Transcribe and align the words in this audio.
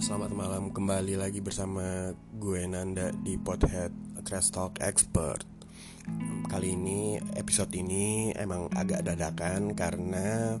Selamat 0.00 0.32
malam 0.32 0.72
kembali 0.72 1.20
lagi 1.20 1.44
bersama 1.44 2.16
gue 2.40 2.64
Nanda 2.64 3.12
di 3.12 3.36
Podhead 3.36 3.92
Trash 4.24 4.48
Talk 4.48 4.80
Expert. 4.80 5.44
Kali 6.48 6.72
ini 6.72 7.20
episode 7.36 7.68
ini 7.76 8.32
emang 8.32 8.72
agak 8.72 9.04
dadakan 9.04 9.76
karena 9.76 10.56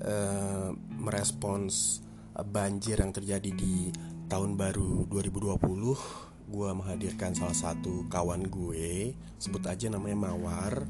uh, 0.00 0.72
merespons 0.88 2.00
banjir 2.32 2.96
yang 2.96 3.12
terjadi 3.12 3.52
di 3.52 3.92
tahun 4.32 4.56
baru 4.56 5.04
2020 5.04 6.48
Gue 6.48 6.68
menghadirkan 6.72 7.36
salah 7.36 7.52
satu 7.52 8.08
kawan 8.08 8.48
gue 8.48 9.12
Sebut 9.36 9.68
aja 9.68 9.92
namanya 9.92 10.32
Mawar. 10.32 10.88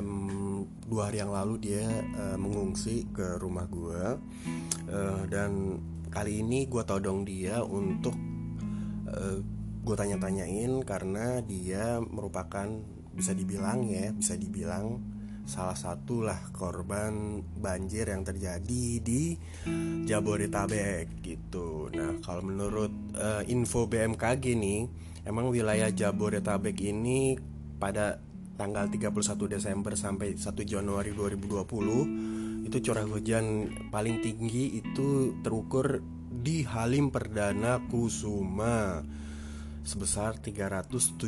Um, 0.00 0.64
Dua 0.88 1.12
hari 1.12 1.20
yang 1.20 1.32
lalu 1.36 1.60
dia 1.60 1.84
uh, 2.16 2.40
mengungsi 2.40 3.04
ke 3.12 3.36
rumah 3.36 3.68
gue 3.68 4.16
uh, 4.88 5.22
Dan 5.28 5.76
kali 6.12 6.44
ini 6.44 6.68
gue 6.68 6.84
todong 6.84 7.24
dia 7.24 7.64
untuk 7.64 8.12
uh, 9.08 9.38
gue 9.82 9.96
tanya-tanyain 9.96 10.84
karena 10.84 11.40
dia 11.42 11.98
merupakan 11.98 12.68
bisa 13.12 13.32
dibilang 13.32 13.88
ya 13.88 14.12
bisa 14.12 14.36
dibilang 14.36 15.00
salah 15.42 15.74
satu 15.74 16.22
lah 16.22 16.38
korban 16.54 17.42
banjir 17.42 18.06
yang 18.06 18.22
terjadi 18.22 19.02
di 19.02 19.34
Jabodetabek 20.06 21.18
gitu. 21.18 21.90
Nah 21.90 22.22
kalau 22.22 22.46
menurut 22.46 22.92
uh, 23.18 23.42
info 23.50 23.90
BMKG 23.90 24.54
nih 24.54 24.86
emang 25.26 25.50
wilayah 25.50 25.90
Jabodetabek 25.90 26.78
ini 26.78 27.34
pada 27.82 28.22
tanggal 28.54 28.86
31 28.86 29.58
Desember 29.58 29.98
sampai 29.98 30.38
1 30.38 30.46
Januari 30.62 31.10
2020 31.10 32.51
itu 32.62 32.90
curah 32.90 33.06
hujan 33.06 33.70
paling 33.90 34.22
tinggi 34.22 34.78
itu 34.78 35.36
terukur 35.42 36.00
di 36.32 36.64
Halim 36.64 37.12
Perdana 37.12 37.78
Kusuma 37.90 39.02
sebesar 39.82 40.38
377 40.38 41.26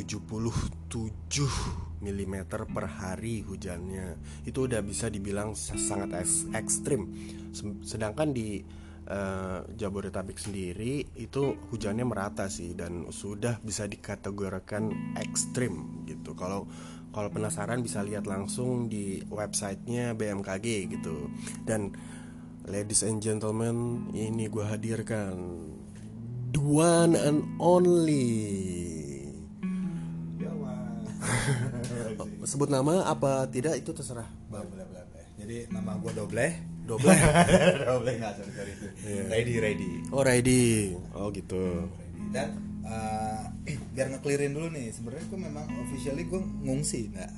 mm 1.99 2.35
per 2.47 2.85
hari 2.87 3.43
hujannya. 3.43 4.15
Itu 4.47 4.67
udah 4.67 4.79
bisa 4.79 5.11
dibilang 5.11 5.53
sangat 5.55 6.15
ekstrim. 6.55 7.11
Sedangkan 7.83 8.31
di 8.31 8.63
uh, 9.11 9.67
Jabodetabek 9.75 10.39
sendiri 10.39 11.03
itu 11.19 11.59
hujannya 11.71 12.05
merata 12.07 12.47
sih 12.47 12.73
dan 12.73 13.11
sudah 13.11 13.59
bisa 13.61 13.85
dikategorikan 13.85 15.15
ekstrim 15.19 16.05
gitu. 16.07 16.33
Kalau 16.33 16.65
kalau 17.15 17.31
penasaran 17.31 17.79
bisa 17.79 18.03
lihat 18.03 18.27
langsung 18.27 18.91
di 18.91 19.23
websitenya 19.31 20.11
BMKG 20.19 20.91
gitu. 20.91 21.31
Dan 21.63 21.95
ladies 22.67 23.07
and 23.07 23.23
gentlemen 23.23 24.11
ini 24.11 24.51
gue 24.51 24.67
hadirkan 24.67 25.39
the 26.51 26.59
one 26.59 27.15
and 27.15 27.47
only. 27.63 28.27
Sebut 32.51 32.67
nama 32.67 33.07
apa 33.07 33.47
tidak 33.47 33.79
itu 33.79 33.95
terserah. 33.95 34.27
Boleh 34.51 34.67
boleh 34.67 34.83
boleh 34.91 35.05
jadi 35.39 35.71
nama 35.71 35.95
gue 36.01 36.11
doble. 36.11 36.47
Doble. 36.85 37.09
Doble 37.89 38.11
nggak 38.21 38.33
sorry 38.37 38.51
sorry. 38.53 38.73
Itu 38.77 38.85
yeah. 39.09 39.25
ready 39.29 39.53
ready. 39.57 39.91
Oh 40.13 40.21
ready. 40.21 40.93
Oh 41.17 41.33
gitu. 41.33 41.89
Dan 42.29 42.74
uh, 42.85 43.43
biar 43.65 44.07
ngeklirin 44.13 44.53
dulu 44.53 44.69
nih 44.71 44.93
sebenarnya 44.93 45.25
gue 45.27 45.39
memang 45.39 45.65
officially 45.85 46.23
gue 46.25 46.41
ngungsi 46.41 47.01
nggak 47.13 47.31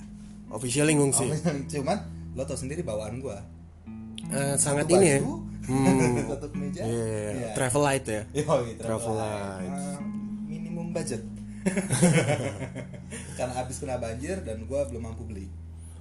officially 0.51 0.93
ngungsi? 0.95 1.25
Cuman 1.71 1.97
lo 2.37 2.43
tau 2.45 2.59
sendiri 2.59 2.85
bawaan 2.85 3.19
gue 3.19 3.37
uh, 4.31 4.55
sangat 4.59 4.87
ini 4.91 5.07
ya? 5.07 5.19
Hmm. 5.67 5.83
yeah, 5.83 6.87
yeah. 6.87 7.31
yeah. 7.35 7.51
travel 7.51 7.83
light 7.83 8.07
ya? 8.07 8.23
Travel, 8.31 8.71
travel 8.79 9.19
light. 9.19 9.67
Uh, 9.67 9.99
minimum 10.47 10.95
budget. 10.95 11.19
Karena 13.35 13.51
habis 13.51 13.75
kena 13.83 13.99
banjir 13.99 14.47
dan 14.47 14.63
gue 14.63 14.79
belum 14.87 15.11
mampu 15.11 15.27
beli. 15.27 15.51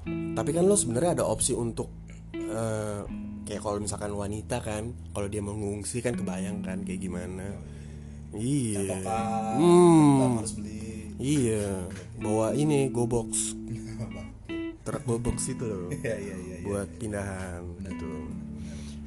Tapi 0.07 0.55
kan 0.55 0.71
lo 0.71 0.79
sebenarnya 0.79 1.19
ada 1.19 1.27
opsi 1.27 1.51
untuk 1.51 1.91
uh, 2.31 3.03
kayak 3.43 3.59
kalau 3.59 3.83
misalkan 3.83 4.15
wanita 4.15 4.63
kan 4.63 4.95
kalau 5.11 5.27
dia 5.27 5.43
mengungsi 5.43 5.99
kan 5.99 6.15
kebayang 6.15 6.63
kan 6.63 6.87
kayak 6.87 7.03
gimana 7.03 7.59
Iya. 8.35 8.99
hmm. 9.59 10.41
harus 10.41 10.53
beli. 10.59 11.15
Iya. 11.21 11.87
Bawa 12.19 12.57
ini 12.57 12.91
go 12.91 13.07
box. 13.07 13.55
Truk 14.87 15.03
go 15.07 15.17
box 15.19 15.51
itu 15.51 15.65
loh. 15.67 15.91
Iya 16.03 16.15
iya 16.19 16.35
iya. 16.35 16.57
Buat 16.67 16.89
iya. 16.91 16.99
pindahan 16.99 17.63
gitu. 17.85 18.11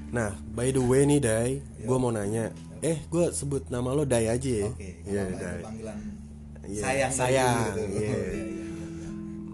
Nah, 0.10 0.34
by 0.56 0.74
the 0.74 0.82
way 0.82 1.06
nih 1.06 1.20
Dai, 1.22 1.52
gue 1.62 1.98
mau 2.00 2.10
nanya. 2.10 2.50
Eh, 2.80 3.04
gue 3.12 3.30
sebut 3.36 3.68
nama 3.68 3.92
lo 3.92 4.08
Dai 4.08 4.32
aja 4.32 4.50
ya. 4.50 4.72
Oke. 4.72 4.80
Okay. 4.80 4.94
Iya, 5.06 5.24
Dai. 5.36 5.62
Panggilan 5.62 6.20
yeah. 6.70 6.84
sayang. 6.86 7.12
Sayang. 7.14 7.58
Gitu. 7.74 7.82
Iya. 7.82 8.00
Yeah. 8.00 8.22
yeah, 8.22 8.46
yeah, 8.46 8.58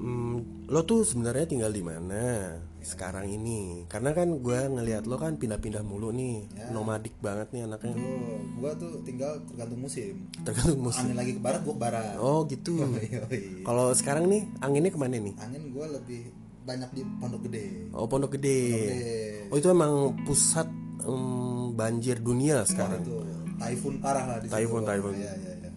Hmm, 0.05 0.35
lo 0.69 0.85
tuh 0.85 1.01
sebenarnya 1.01 1.49
tinggal 1.49 1.73
di 1.73 1.81
mana? 1.81 2.53
Sekarang 2.85 3.25
ini. 3.25 3.89
Karena 3.89 4.13
kan 4.13 4.37
gue 4.37 4.59
ngelihat 4.69 5.09
lo 5.09 5.17
kan 5.17 5.41
pindah-pindah 5.41 5.81
mulu 5.81 6.13
nih. 6.13 6.45
Ya. 6.53 6.69
nomadik 6.69 7.17
banget 7.17 7.49
nih 7.49 7.65
anaknya. 7.65 7.97
Tuh 7.97 8.37
gue 8.61 8.71
tuh 8.77 8.91
tinggal 9.01 9.41
tergantung 9.49 9.81
musim. 9.81 10.13
Tergantung 10.45 10.79
musim. 10.85 11.09
Angin 11.09 11.17
lagi 11.17 11.33
ke 11.33 11.41
barat 11.41 11.61
gue 11.65 11.73
ke 11.73 11.81
barat. 11.81 12.15
Oh 12.21 12.45
gitu. 12.45 12.77
Kalau 13.67 13.89
sekarang 13.97 14.29
nih 14.29 14.45
anginnya 14.61 14.93
ke 14.93 14.99
mana 15.01 15.17
nih? 15.17 15.33
Angin 15.41 15.73
gue 15.73 15.85
lebih 15.89 16.21
banyak 16.65 16.89
di 16.93 17.01
pondok 17.21 17.41
gede. 17.49 17.65
Oh 17.93 18.05
pondok 18.05 18.31
gede, 18.37 18.61
pondok 18.73 18.89
gede. 18.89 19.21
oh 19.53 19.55
itu 19.61 19.67
emang 19.69 19.93
pusat 20.25 20.67
um, 21.05 21.73
banjir 21.77 22.17
dunia 22.21 22.65
sekarang? 22.65 23.01
oh, 23.05 23.21
itu. 23.21 23.55
Typhoon 23.55 23.95
parah 24.01 24.25
lah 24.25 24.37
di 24.41 24.49
typhoon 24.49 24.83
typhoon. 24.83 25.15
Ya, 25.15 25.31
ya, 25.37 25.53
ya. 25.63 25.71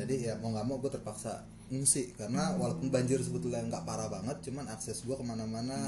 jadi 0.00 0.14
ya 0.30 0.32
mau 0.40 0.54
nggak 0.54 0.64
mau 0.64 0.76
gue 0.78 0.90
terpaksa 0.90 1.44
ngungsi 1.72 2.12
karena 2.20 2.52
walaupun 2.60 2.92
banjir 2.92 3.16
sebetulnya 3.24 3.64
nggak 3.64 3.88
parah 3.88 4.12
banget 4.12 4.44
cuman 4.44 4.68
akses 4.68 5.08
gue 5.08 5.16
ke 5.16 5.24
mana-mana 5.24 5.80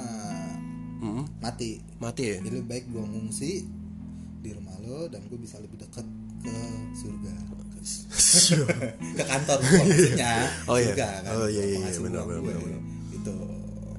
hmm. 1.05 1.45
mati. 1.45 1.85
Mati 2.01 2.25
ya? 2.33 2.37
Jadi 2.41 2.65
lebih 2.65 2.69
baik 2.73 2.85
gue 2.89 3.05
ngungsi 3.05 3.51
di 4.41 4.51
rumah 4.57 4.73
lo 4.81 5.13
dan 5.13 5.21
gue 5.29 5.37
bisa 5.37 5.61
lebih 5.61 5.77
dekat 5.85 6.09
ke 6.41 6.57
surga. 6.97 7.35
Ke 9.21 9.25
kantor 9.29 9.61
maksudnya. 9.61 10.49
Oh, 10.73 10.81
iya. 10.81 10.97
surga 10.97 11.09
kan 11.21 11.33
oh 11.37 11.49
iya 11.53 11.65
iya, 11.69 11.79
iya. 11.85 12.01
benar 12.01 12.25
benar 12.25 12.41
benar 12.41 12.81
itu 13.13 13.35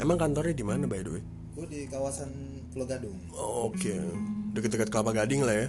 emang 0.02 0.18
kantornya 0.18 0.58
di 0.58 0.66
mana 0.66 0.90
by 0.90 1.06
the 1.06 1.12
way? 1.14 1.24
Gue 1.54 1.66
di 1.70 1.86
kawasan 1.86 2.34
Pulau 2.74 2.90
Gadung. 2.90 3.16
Oh, 3.32 3.70
oke. 3.70 3.78
Okay. 3.78 3.96
dekat-dekat 4.58 4.90
Kelapa 4.92 5.14
Gading 5.16 5.46
lah 5.46 5.56
ya. 5.56 5.68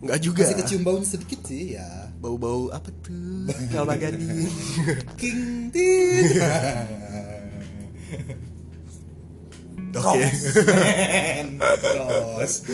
Enggak 0.00 0.18
juga. 0.24 0.44
Masih 0.46 0.58
kecium 0.62 0.82
baunya 0.86 1.04
sedikit 1.04 1.40
sih 1.44 1.76
ya. 1.76 2.08
Bau-bau 2.24 2.72
apa 2.72 2.88
tuh? 3.04 3.52
Kelapa 3.68 4.00
gading. 4.00 4.48
King. 5.20 5.68
Oke. 9.94 10.26
Cross. 11.60 12.64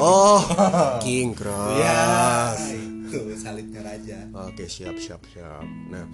Oh, 0.00 0.40
King 1.04 1.36
Cross. 1.36 1.76
Ya, 1.78 2.56
itu 3.06 3.36
salibnya 3.36 3.84
raja. 3.84 4.18
Oke, 4.32 4.64
siap 4.64 4.96
siap 4.96 5.22
siap. 5.28 5.62
Nah, 5.92 6.08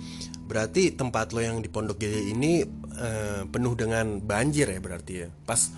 berarti 0.45 0.93
tempat 0.93 1.33
lo 1.33 1.41
yang 1.41 1.63
di 1.63 1.71
Pondok 1.71 2.03
Gede 2.03 2.35
ini 2.35 2.67
uh, 2.99 3.49
penuh 3.49 3.73
dengan 3.79 4.19
banjir 4.21 4.69
ya 4.69 4.83
berarti 4.83 5.25
ya. 5.25 5.31
Pas 5.31 5.71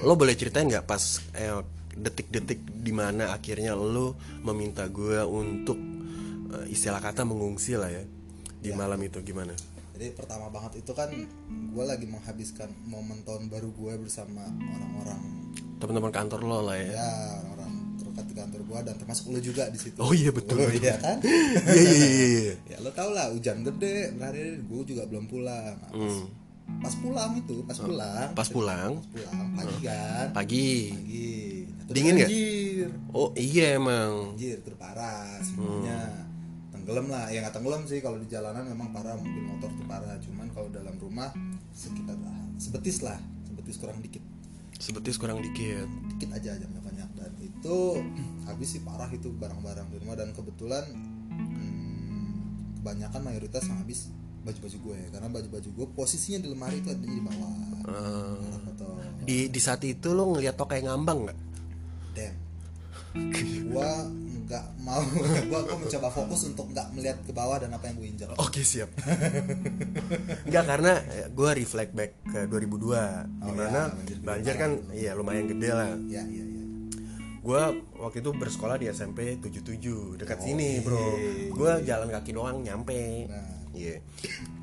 lo 0.00 0.14
boleh 0.16 0.38
ceritain 0.38 0.64
nggak 0.64 0.86
pas 0.88 1.02
eh, 1.36 1.60
detik-detik 1.92 2.64
di 2.64 2.92
mana 2.94 3.36
akhirnya 3.36 3.76
lo 3.76 4.16
meminta 4.48 4.88
gue 4.88 5.20
untuk 5.28 5.91
istilah 6.68 7.00
kata 7.00 7.24
mengungsi 7.24 7.76
lah 7.76 7.88
ya 7.88 8.04
di 8.62 8.70
ya. 8.70 8.76
malam 8.78 9.00
itu 9.02 9.18
gimana? 9.24 9.54
Jadi 9.92 10.16
pertama 10.16 10.48
banget 10.48 10.80
itu 10.80 10.92
kan 10.96 11.10
gue 11.48 11.84
lagi 11.84 12.06
menghabiskan 12.08 12.70
momen 12.88 13.22
tahun 13.28 13.52
baru 13.52 13.70
gue 13.70 13.92
bersama 14.00 14.42
orang-orang 14.48 15.22
teman-teman 15.82 16.12
kantor 16.14 16.40
lo 16.46 16.58
lah 16.62 16.78
ya. 16.78 16.94
Ya 16.94 17.12
orang 17.52 17.72
terdekat 17.98 18.24
di 18.30 18.34
kantor 18.38 18.60
gue 18.62 18.78
dan 18.86 18.94
termasuk 18.96 19.24
lo 19.34 19.40
juga 19.42 19.66
di 19.68 19.78
situ. 19.78 19.98
Oh 19.98 20.14
iya 20.14 20.30
betul. 20.30 20.62
Oh, 20.62 20.70
iya 20.70 20.94
kan? 20.96 21.18
Iya 21.76 21.82
iya 21.82 22.08
iya. 22.08 22.26
iya. 22.28 22.54
ya 22.70 22.76
lo 22.80 22.90
tau 22.94 23.10
lah 23.10 23.34
hujan 23.34 23.66
gede 23.66 24.14
berhari 24.14 24.62
gue 24.62 24.82
juga 24.86 25.02
belum 25.10 25.26
pulang. 25.26 25.74
Nah, 25.76 25.92
hmm 25.92 26.42
pas 26.80 26.94
pulang 26.98 27.32
itu 27.36 27.56
pas 27.66 27.78
oh, 27.82 27.86
pulang 27.90 28.28
pas 28.32 28.48
pulang 28.48 28.92
pas 28.96 29.10
pulang 29.12 29.48
pagi 29.58 29.76
kan 29.84 30.26
pagi 30.32 30.70
pagi 30.94 31.28
dingin 31.90 32.14
nggak 32.22 32.30
oh 33.12 33.30
iya 33.36 33.76
emang 33.76 34.32
banjir 34.32 34.58
terparah 34.64 35.42
sebenarnya 35.42 36.00
hmm. 36.00 36.21
Tenggelam 36.82 37.06
lah. 37.14 37.30
Ya 37.30 37.46
nggak 37.46 37.54
tenggelam 37.54 37.82
sih. 37.86 38.02
Kalau 38.02 38.18
di 38.18 38.26
jalanan 38.26 38.66
memang 38.66 38.90
parah 38.90 39.14
mobil 39.14 39.46
motor 39.46 39.70
tuh 39.70 39.86
parah. 39.86 40.18
Cuman 40.18 40.50
kalau 40.50 40.66
dalam 40.74 40.98
rumah 40.98 41.30
sekitar 41.70 42.18
sebetis 42.58 43.06
lah. 43.06 43.22
Sebetis 43.46 43.78
kurang 43.78 44.02
dikit. 44.02 44.22
Sebetis 44.82 45.14
kurang 45.14 45.38
dikit. 45.38 45.86
Dikit 46.10 46.30
aja 46.34 46.58
aja 46.58 46.66
banyak. 46.66 47.08
Dan 47.14 47.32
itu 47.38 47.78
habis 48.50 48.74
sih 48.74 48.82
parah 48.82 49.06
itu 49.14 49.30
barang-barang 49.30 49.86
di 49.94 49.96
rumah. 50.02 50.18
Dan 50.18 50.34
kebetulan 50.34 50.82
hmm, 51.30 52.82
kebanyakan 52.82 53.20
mayoritas 53.22 53.62
yang 53.70 53.78
habis 53.78 54.10
baju-baju 54.42 54.76
gue. 54.82 54.98
Karena 55.14 55.28
baju-baju 55.30 55.68
gue 55.70 55.86
posisinya 55.94 56.42
di 56.42 56.48
lemari 56.50 56.82
itu 56.82 56.90
ada 56.90 57.06
di 57.06 57.22
bawah. 57.22 57.54
Uh, 57.86 58.42
di 59.22 59.46
di 59.46 59.60
saat 59.62 59.86
itu 59.86 60.10
lo 60.10 60.34
ngeliat 60.34 60.58
tokai 60.58 60.82
ngambang 60.82 61.30
nggak? 61.30 61.38
Damn. 62.18 62.36
Gue 63.70 63.90
nggak 64.42 64.64
mau 64.80 65.00
gue 65.50 65.60
gue 65.62 65.76
mencoba 65.78 66.08
fokus 66.08 66.40
untuk 66.46 66.66
nggak 66.68 66.86
melihat 66.92 67.18
ke 67.20 67.30
bawah 67.30 67.56
dan 67.56 67.70
apa 67.70 67.86
yang 67.86 67.96
gue 67.96 68.08
injak 68.08 68.28
Oke 68.36 68.62
siap. 68.62 68.90
Enggak 70.44 70.64
karena 70.66 70.92
gue 71.28 71.50
reflect 71.54 71.92
back 71.92 72.12
ke 72.24 72.38
2002 72.46 72.68
di 73.40 73.52
mana 73.52 73.80
ya, 73.88 73.92
banjir 73.92 74.16
banjir 74.20 74.54
kan 74.56 74.70
iya 74.90 75.10
lumayan 75.12 75.46
gede 75.46 75.70
lah. 75.70 75.92
ya 76.06 76.22
iya 76.24 76.44
iya 76.44 76.60
Gue 77.42 77.58
waktu 77.98 78.22
itu 78.22 78.30
bersekolah 78.30 78.78
di 78.78 78.86
SMP 78.86 79.34
77 79.34 80.14
dekat 80.14 80.38
Oh, 80.38 80.44
sini 80.46 80.78
iya, 80.78 80.86
bro. 80.86 80.94
iya, 80.94 81.50
Gue 81.50 81.72
jalan 81.82 82.08
kaki 82.08 82.30
doang 82.30 82.62
nyampe. 82.62 83.26
Nah. 83.26 83.66
Iya. 83.74 83.98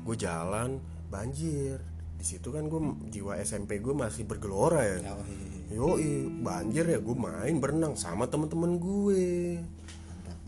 Gue 0.00 0.16
jalan 0.16 0.80
banjir. 1.12 1.76
Di 2.16 2.24
situ 2.24 2.48
kan 2.48 2.72
gue 2.72 2.80
jiwa 3.12 3.36
SMP 3.36 3.84
gue 3.84 3.92
masih 3.92 4.24
bergelora 4.24 4.80
ya. 4.80 4.96
Ya, 4.96 5.12
oh, 5.12 5.20
iya, 5.28 5.59
Yoi, 5.70 6.10
banjir 6.36 6.82
ya 6.84 6.98
gue 6.98 7.16
main 7.16 7.54
berenang 7.56 7.94
sama 7.94 8.26
temen-temen 8.26 8.76
gue. 8.76 9.62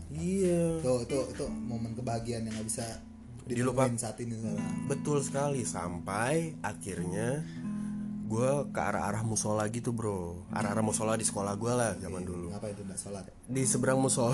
Iya. 0.09 0.77
Tuh, 0.79 1.01
itu 1.01 1.17
itu 1.31 1.45
momen 1.47 1.91
kebahagiaan 1.93 2.43
yang 2.43 2.53
nggak 2.53 2.67
bisa 2.67 2.85
Dilupa- 3.43 3.87
dilupain 3.87 3.95
saat 3.95 4.19
ini 4.19 4.35
sekarang. 4.35 4.85
Betul 4.85 5.17
sekali 5.19 5.63
sampai 5.63 6.59
akhirnya 6.59 7.41
gue 8.23 8.49
ke 8.67 8.81
arah-arah 8.81 9.21
musola 9.21 9.67
gitu 9.67 9.91
bro 9.91 10.47
arah-arah 10.49 10.81
musola 10.81 11.13
di 11.13 11.21
sekolah 11.21 11.53
gue 11.53 11.69
lah 11.69 11.93
zaman 11.93 12.23
dulu 12.23 12.49
Ngapa 12.49 12.65
itu 12.67 12.81
nggak 12.81 12.97
sholat? 12.97 13.25
di 13.45 13.61
seberang 13.61 13.99
musola 13.99 14.33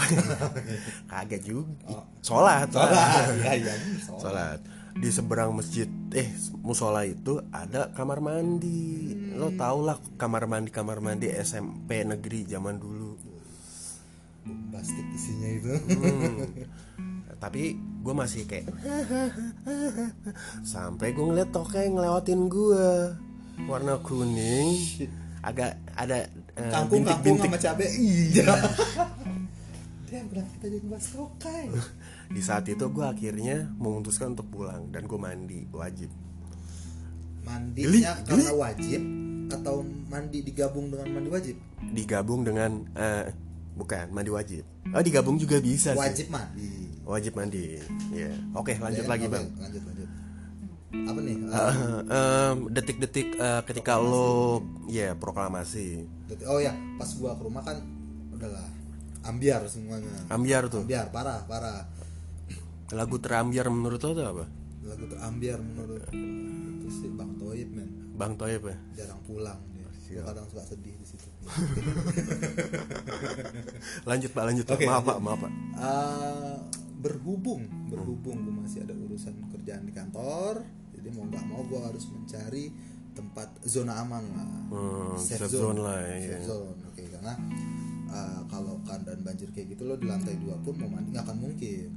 kagak 1.11 1.41
juga 1.41 1.67
Oh. 1.89 2.05
sholat 2.21 2.69
Sholat, 2.69 3.27
iya 3.41 3.51
iya. 3.59 3.73
Sholat. 3.99 4.21
sholat 4.21 4.59
di 4.97 5.09
seberang 5.13 5.53
masjid 5.53 5.85
eh 6.15 6.29
musola 6.65 7.05
itu 7.05 7.37
ada 7.53 7.93
kamar 7.93 8.19
mandi 8.23 9.13
lo 9.37 9.53
tau 9.53 9.85
lah 9.85 9.97
kamar 10.17 10.49
mandi 10.49 10.69
kamar 10.73 10.99
mandi 10.99 11.29
SMP 11.29 12.01
negeri 12.01 12.49
zaman 12.49 12.81
dulu 12.81 13.11
Bombastik 14.49 15.05
isinya 15.13 15.49
itu. 15.51 15.73
Hmm. 15.93 16.47
tapi 17.39 17.71
gue 18.03 18.13
masih 18.15 18.43
kayak 18.43 18.67
sampai 20.67 21.15
gue 21.15 21.23
ngeliat 21.23 21.55
toke 21.55 21.79
ngelewatin 21.79 22.51
gue 22.51 23.15
warna 23.63 23.95
kuning 24.03 24.75
agak 25.39 25.79
ada 25.95 26.27
eh, 26.27 26.67
Kangkung 26.67 27.07
kangkung 27.07 27.39
bintik-bintik 27.39 27.49
sama 27.55 27.59
cabe. 27.63 27.87
Iya. 27.95 28.51
Kenapa 30.09 30.49
kita 30.51 30.67
jadi 30.67 30.87
bahas 30.89 31.07
tokai? 31.07 31.65
di 32.35 32.41
saat 32.41 32.65
itu 32.65 32.81
gue 32.83 33.05
akhirnya 33.05 33.69
memutuskan 33.75 34.33
untuk 34.33 34.49
pulang 34.49 34.89
dan 34.89 35.05
gue 35.05 35.17
mandi 35.17 35.65
wajib 35.69 36.09
Mandinya 37.39 38.13
Geli, 38.19 38.25
karena 38.27 38.51
wajib 38.53 39.01
atau 39.49 39.75
mandi 39.81 40.39
digabung 40.43 40.89
dengan 40.89 41.07
mandi 41.09 41.29
wajib? 41.29 41.55
digabung 41.89 42.41
dengan 42.43 42.85
eh, 42.93 43.33
bukan 43.73 44.11
mandi 44.11 44.29
wajib 44.29 44.61
oh 44.89 45.01
digabung 45.01 45.37
juga 45.37 45.57
bisa 45.57 45.93
sih 45.93 45.99
Wajib 45.99 46.27
mandi. 46.29 46.69
wajib 47.01 47.33
mandi 47.33 47.81
ya 48.13 48.29
oke 48.53 48.77
lanjut 48.77 49.01
Ya, 49.01 49.09
lagi 49.09 49.25
oke, 49.25 49.33
bang 49.33 49.45
Lanjut 49.57 49.81
lanjut. 49.83 50.09
Apa 50.89 51.19
nih? 51.21 51.35
Eh, 51.37 52.53
detik-detik 52.69 53.27
eh, 53.35 53.61
ketika 53.63 53.97
lo 53.97 54.61
ya 54.85 55.13
proklamasi 55.13 56.05
Oh 56.45 56.57
ya, 56.57 56.73
pas 56.97 57.09
gua 57.15 57.33
ke 57.33 57.41
rumah 57.41 57.61
kan 57.61 57.77
udahlah 58.29 58.65
ambiar 59.21 59.65
semuanya. 59.65 60.25
ambiar 60.27 60.67
tuh 60.67 60.81
Ambiar 60.81 61.09
parah 61.09 61.43
parah. 61.43 61.83
lagu 62.89 63.17
terambiar 63.17 63.67
menurut 63.67 63.99
lo 63.99 64.11
tuh 64.11 64.23
apa 64.23 64.45
Lagu 64.81 65.05
terambiar 65.05 65.59
menurut 65.59 66.01
itu 66.09 66.87
sih 66.89 67.09
Bang 67.09 67.35
Toib 67.35 67.69
men 67.69 67.89
bang 68.11 68.33
Toyib 68.33 68.65
ya 68.65 68.75
jarang 68.95 69.21
pulang 69.23 69.59
dia. 70.09 70.25
Kadang 70.25 70.41
suka 70.49 70.65
sedih 70.65 70.91
di 70.91 71.05
situ. 71.05 71.29
lanjut 74.05 74.29
pak 74.29 74.43
lanjut. 74.43 74.65
Oke, 74.65 74.83
maaf 74.83 74.99
lanjut. 74.99 75.05
pak 75.05 75.17
maaf 75.21 75.39
pak 75.39 75.51
Eh, 75.79 76.57
berhubung 76.97 77.61
berhubung 77.87 78.37
gue 78.41 78.53
masih 78.57 78.79
ada 78.83 78.93
urusan 78.93 79.33
kerjaan 79.49 79.85
di 79.85 79.93
kantor 79.93 80.65
jadi 80.91 81.07
mau 81.13 81.23
nggak 81.25 81.43
mau 81.45 81.61
gue 81.63 81.79
harus 81.79 82.03
mencari 82.09 82.73
tempat 83.13 83.47
zona 83.63 83.99
aman 83.99 84.23
lah 84.25 84.49
Hmm, 84.69 85.15
safe 85.15 85.47
zone 85.47 85.79
lah, 85.79 85.99
iya. 86.09 86.35
safe 86.35 86.45
zone 86.45 86.77
oke 86.83 87.01
karena 87.05 87.33
eh, 88.09 88.41
kalau 88.45 88.81
keadaan 88.83 89.21
banjir 89.21 89.49
kayak 89.49 89.73
gitu 89.73 89.85
lo 89.85 89.95
di 89.95 90.05
lantai 90.05 90.35
dua 90.37 90.57
pun 90.59 90.73
mau 90.75 90.89
mandi 90.89 91.13
nggak 91.13 91.25
akan 91.25 91.37
mungkin. 91.39 91.87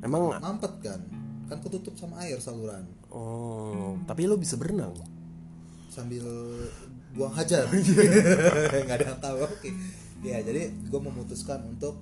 Emang 0.00 0.22
mampet 0.36 0.74
kan? 0.80 1.00
Kan 1.46 1.58
ketutup 1.60 1.94
sama 1.94 2.22
air 2.22 2.38
saluran. 2.38 2.84
Oh 3.08 3.96
tapi 4.04 4.24
lo 4.24 4.36
bisa 4.36 4.56
berenang? 4.56 4.92
Sambil 5.88 6.24
buang 7.12 7.32
hajar. 7.32 7.68
Nggak 8.88 8.96
ada 8.96 9.06
yang 9.12 9.20
tahu. 9.20 9.44
Oke. 9.44 9.68
Ya 10.24 10.40
jadi 10.40 10.72
gue 10.72 11.00
memutuskan 11.00 11.60
untuk 11.68 12.00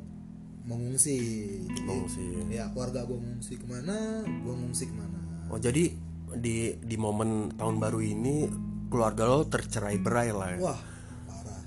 mengungsi. 0.63 1.19
Jadi, 1.67 1.81
Mengungsi. 1.83 2.23
ya 2.47 2.71
keluarga 2.71 3.03
gue 3.03 3.19
mengungsi 3.19 3.59
ke 3.59 3.67
mana 3.67 4.23
gue 4.23 4.55
mengungsi 4.55 4.87
ke 4.87 4.95
mana. 4.95 5.19
Oh 5.51 5.59
jadi 5.59 5.91
di 6.31 6.79
di 6.79 6.95
momen 6.95 7.51
tahun 7.59 7.83
baru 7.83 7.99
ini 7.99 8.47
keluarga 8.87 9.27
lo 9.27 9.51
tercerai 9.51 9.99
berai 9.99 10.31
lah 10.31 10.49
ya? 10.55 10.59
Wah 10.63 10.81
parah. 11.27 11.63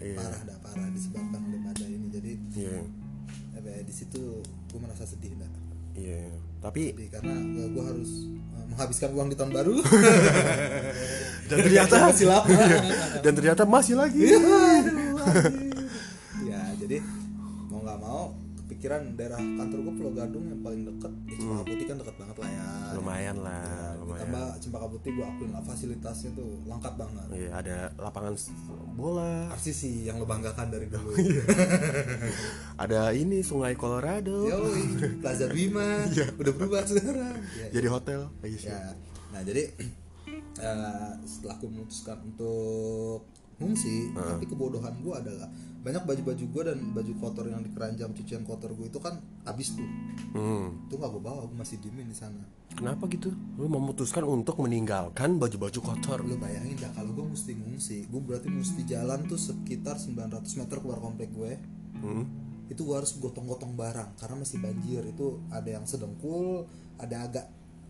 Iya. 0.00 0.16
parah 0.16 0.40
dah 0.48 0.58
parah. 0.64 0.88
Disebabkan 0.88 1.27
iya. 2.58 2.78
Apa 3.54 3.68
ya, 3.70 3.80
di 3.86 3.94
situ 3.94 4.42
gue 4.42 4.80
merasa 4.82 5.06
sedih 5.06 5.32
dah 5.38 5.50
iya 5.98 6.26
tapi 6.58 6.90
sedih 6.94 7.08
karena 7.14 7.34
gue 7.70 7.84
harus 7.86 8.10
eh, 8.34 8.64
menghabiskan 8.74 9.10
uang 9.14 9.28
di 9.30 9.36
tahun 9.38 9.52
baru. 9.54 9.74
Dan 11.48 11.58
ternyata 11.64 11.94
masih 12.12 12.26
lama 12.28 12.44
dan 13.24 13.32
ternyata 13.32 13.62
masih 13.64 13.96
lagi. 13.96 14.20
Ya 16.44 16.60
jadi 16.76 17.00
kepikiran 18.68 19.16
daerah 19.16 19.40
kantor 19.40 19.78
gue 19.80 19.94
Pulau 19.96 20.12
Gadung 20.12 20.44
yang 20.44 20.60
paling 20.60 20.84
deket. 20.84 21.12
Ya 21.24 21.36
Cempaka 21.40 21.64
Putih 21.64 21.86
kan 21.88 21.96
deket 21.96 22.16
banget 22.20 22.36
lah 22.36 22.50
ya. 22.52 22.66
Lumayan 23.00 23.36
lah 23.40 23.96
lumayan 23.96 24.28
ditambah 24.28 24.60
Cempaka 24.60 24.86
Putih 24.92 25.10
gue 25.16 25.24
akuin 25.24 25.50
lah 25.56 25.62
fasilitasnya 25.64 26.30
tuh 26.36 26.50
lengkap 26.68 26.94
banget. 27.00 27.26
Iya 27.32 27.50
ada 27.56 27.76
lapangan 27.96 28.34
bola. 28.92 29.48
RCC 29.56 30.04
yang 30.04 30.20
lo 30.20 30.26
banggakan 30.28 30.68
dari 30.68 30.86
dulu. 30.92 31.16
Iya. 31.16 31.42
ada 32.84 33.00
ini 33.16 33.40
sungai 33.40 33.72
Colorado. 33.72 34.44
Yoi, 34.44 35.16
Plaza 35.24 35.48
Bima. 35.48 36.04
Udah 36.40 36.52
berubah 36.52 36.84
sekarang. 36.84 37.40
Ya, 37.56 37.66
jadi 37.72 37.88
hotel. 37.88 38.20
Iya 38.44 38.58
ya. 38.68 38.80
nah 39.32 39.40
jadi 39.44 39.72
eh, 40.68 41.12
setelah 41.24 41.56
aku 41.56 41.66
memutuskan 41.72 42.20
untuk 42.20 43.24
ngungsi 43.58 44.14
tapi 44.14 44.46
kebodohan 44.46 44.94
gue 45.02 45.14
adalah 45.14 45.50
banyak 45.78 46.02
baju-baju 46.04 46.44
gue 46.50 46.62
dan 46.66 46.78
baju 46.90 47.12
kotor 47.22 47.46
yang 47.46 47.62
di 47.62 47.70
keranjang 47.70 48.10
cucian 48.10 48.42
kotor 48.42 48.74
gue 48.74 48.90
itu 48.90 48.98
kan 48.98 49.14
habis 49.46 49.78
tuh. 49.78 49.86
Hmm. 50.34 50.84
itu 50.90 50.94
nggak 50.98 51.10
gue 51.14 51.22
bawa 51.22 51.46
gue 51.46 51.56
masih 51.56 51.78
diemin 51.78 52.10
di 52.10 52.18
sana. 52.18 52.42
Kenapa 52.74 53.06
gitu? 53.06 53.30
Lo 53.54 53.70
memutuskan 53.70 54.26
untuk 54.26 54.58
meninggalkan 54.58 55.38
baju-baju 55.38 55.80
kotor. 55.80 56.18
Lu 56.26 56.34
bayangin 56.36 56.76
dah 56.82 56.90
kalau 56.92 57.14
gue 57.14 57.26
mesti 57.30 57.54
ngungsi 57.54 58.10
gue 58.10 58.20
berarti 58.20 58.50
mesti 58.50 58.82
jalan 58.84 59.24
tuh 59.30 59.38
sekitar 59.38 60.02
900 60.02 60.44
meter 60.58 60.76
keluar 60.82 60.98
komplek 60.98 61.30
gue 61.30 61.56
hmm. 62.02 62.24
itu 62.68 62.84
gue 62.84 62.96
harus 62.98 63.16
gotong-gotong 63.16 63.78
barang 63.78 64.18
karena 64.18 64.34
masih 64.42 64.58
banjir. 64.58 65.02
Itu 65.06 65.46
ada 65.54 65.78
yang 65.78 65.86
sedengkul 65.86 66.66
ada 66.98 67.22
agak 67.22 67.46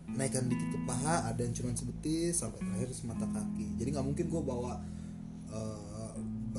naikkan 0.09 0.45
dikit 0.45 0.73
ke 0.73 0.79
paha 0.89 1.29
ada 1.29 1.41
yang 1.41 1.53
cuma 1.53 1.73
sebetis 1.73 2.37
sampai 2.37 2.61
terakhir 2.61 2.89
semata 2.93 3.25
kaki. 3.25 3.81
Jadi 3.81 3.89
nggak 3.97 4.05
mungkin 4.05 4.25
gue 4.29 4.41
bawa 4.45 4.77
eh, 5.53 5.89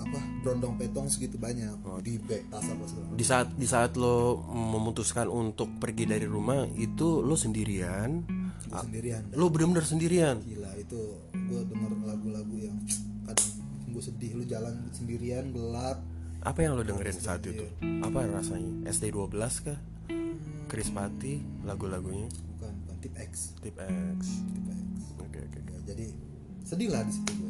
apa 0.01 0.19
brondong 0.41 0.75
petong 0.81 1.07
segitu 1.13 1.37
banyak 1.37 1.77
di 2.01 2.17
bag 2.25 2.49
tas 2.49 2.65
apa 2.65 2.85
segala 2.89 3.13
di 3.13 3.25
saat 3.27 3.49
di 3.53 3.67
saat 3.69 3.93
lo 4.01 4.41
memutuskan 4.49 5.29
untuk 5.29 5.69
pergi 5.77 6.09
dari 6.09 6.25
rumah 6.25 6.65
itu 6.79 7.21
lo 7.21 7.37
sendirian. 7.37 8.25
Gua 8.71 8.87
sendirian. 8.87 9.23
Lo 9.35 9.51
bener-bener 9.51 9.85
sendirian? 9.85 10.41
Gila 10.47 10.73
itu 10.79 11.01
gue 11.35 11.61
denger 11.67 11.93
lagu-lagu 12.07 12.55
yang 12.57 12.79
kadang 13.27 13.51
gue 13.91 14.03
sedih 14.03 14.31
lu 14.39 14.45
jalan 14.47 14.75
sendirian 14.95 15.51
gelap. 15.51 16.01
Apa 16.41 16.65
yang 16.65 16.79
lo 16.79 16.87
dengerin 16.87 17.19
saat 17.19 17.45
itu? 17.45 17.67
apa 18.01 18.25
rasanya? 18.25 18.89
SD12 18.89 19.37
kah? 19.67 19.79
Chris 20.71 20.89
Patti 20.95 21.43
lagu-lagunya? 21.67 22.31
Bukan 22.31 22.73
bukan 22.87 22.97
tip 23.03 23.15
X. 23.19 23.59
Tip 23.59 23.77
X. 23.77 24.19
Tip 24.55 24.67
X. 24.71 24.99
Oke 25.19 25.39
oke 25.43 25.59
oke. 25.67 25.73
Ya, 25.75 25.81
jadi 25.93 26.07
sedih 26.63 26.89
lah 26.95 27.03
di 27.03 27.13
situ 27.13 27.33
gue 27.35 27.50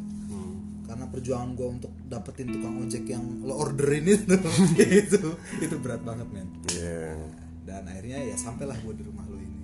Karena 0.91 1.07
perjuangan 1.07 1.49
gue 1.53 1.67
untuk 1.71 1.91
dapetin 2.03 2.51
tukang 2.51 2.75
ojek 2.77 3.07
yang 3.07 3.23
lo 3.41 3.55
orderin 3.55 4.03
itu 4.05 4.35
itu 4.99 5.21
itu 5.57 5.75
berat 5.77 6.03
banget 6.03 6.27
men 6.27 6.51
Iya. 6.67 7.15
dan 7.63 7.87
akhirnya 7.87 8.19
ya 8.21 8.35
sampailah 8.35 8.75
gue 8.77 8.91
di 8.91 9.03
rumah 9.03 9.23
lo 9.23 9.39
ini 9.39 9.59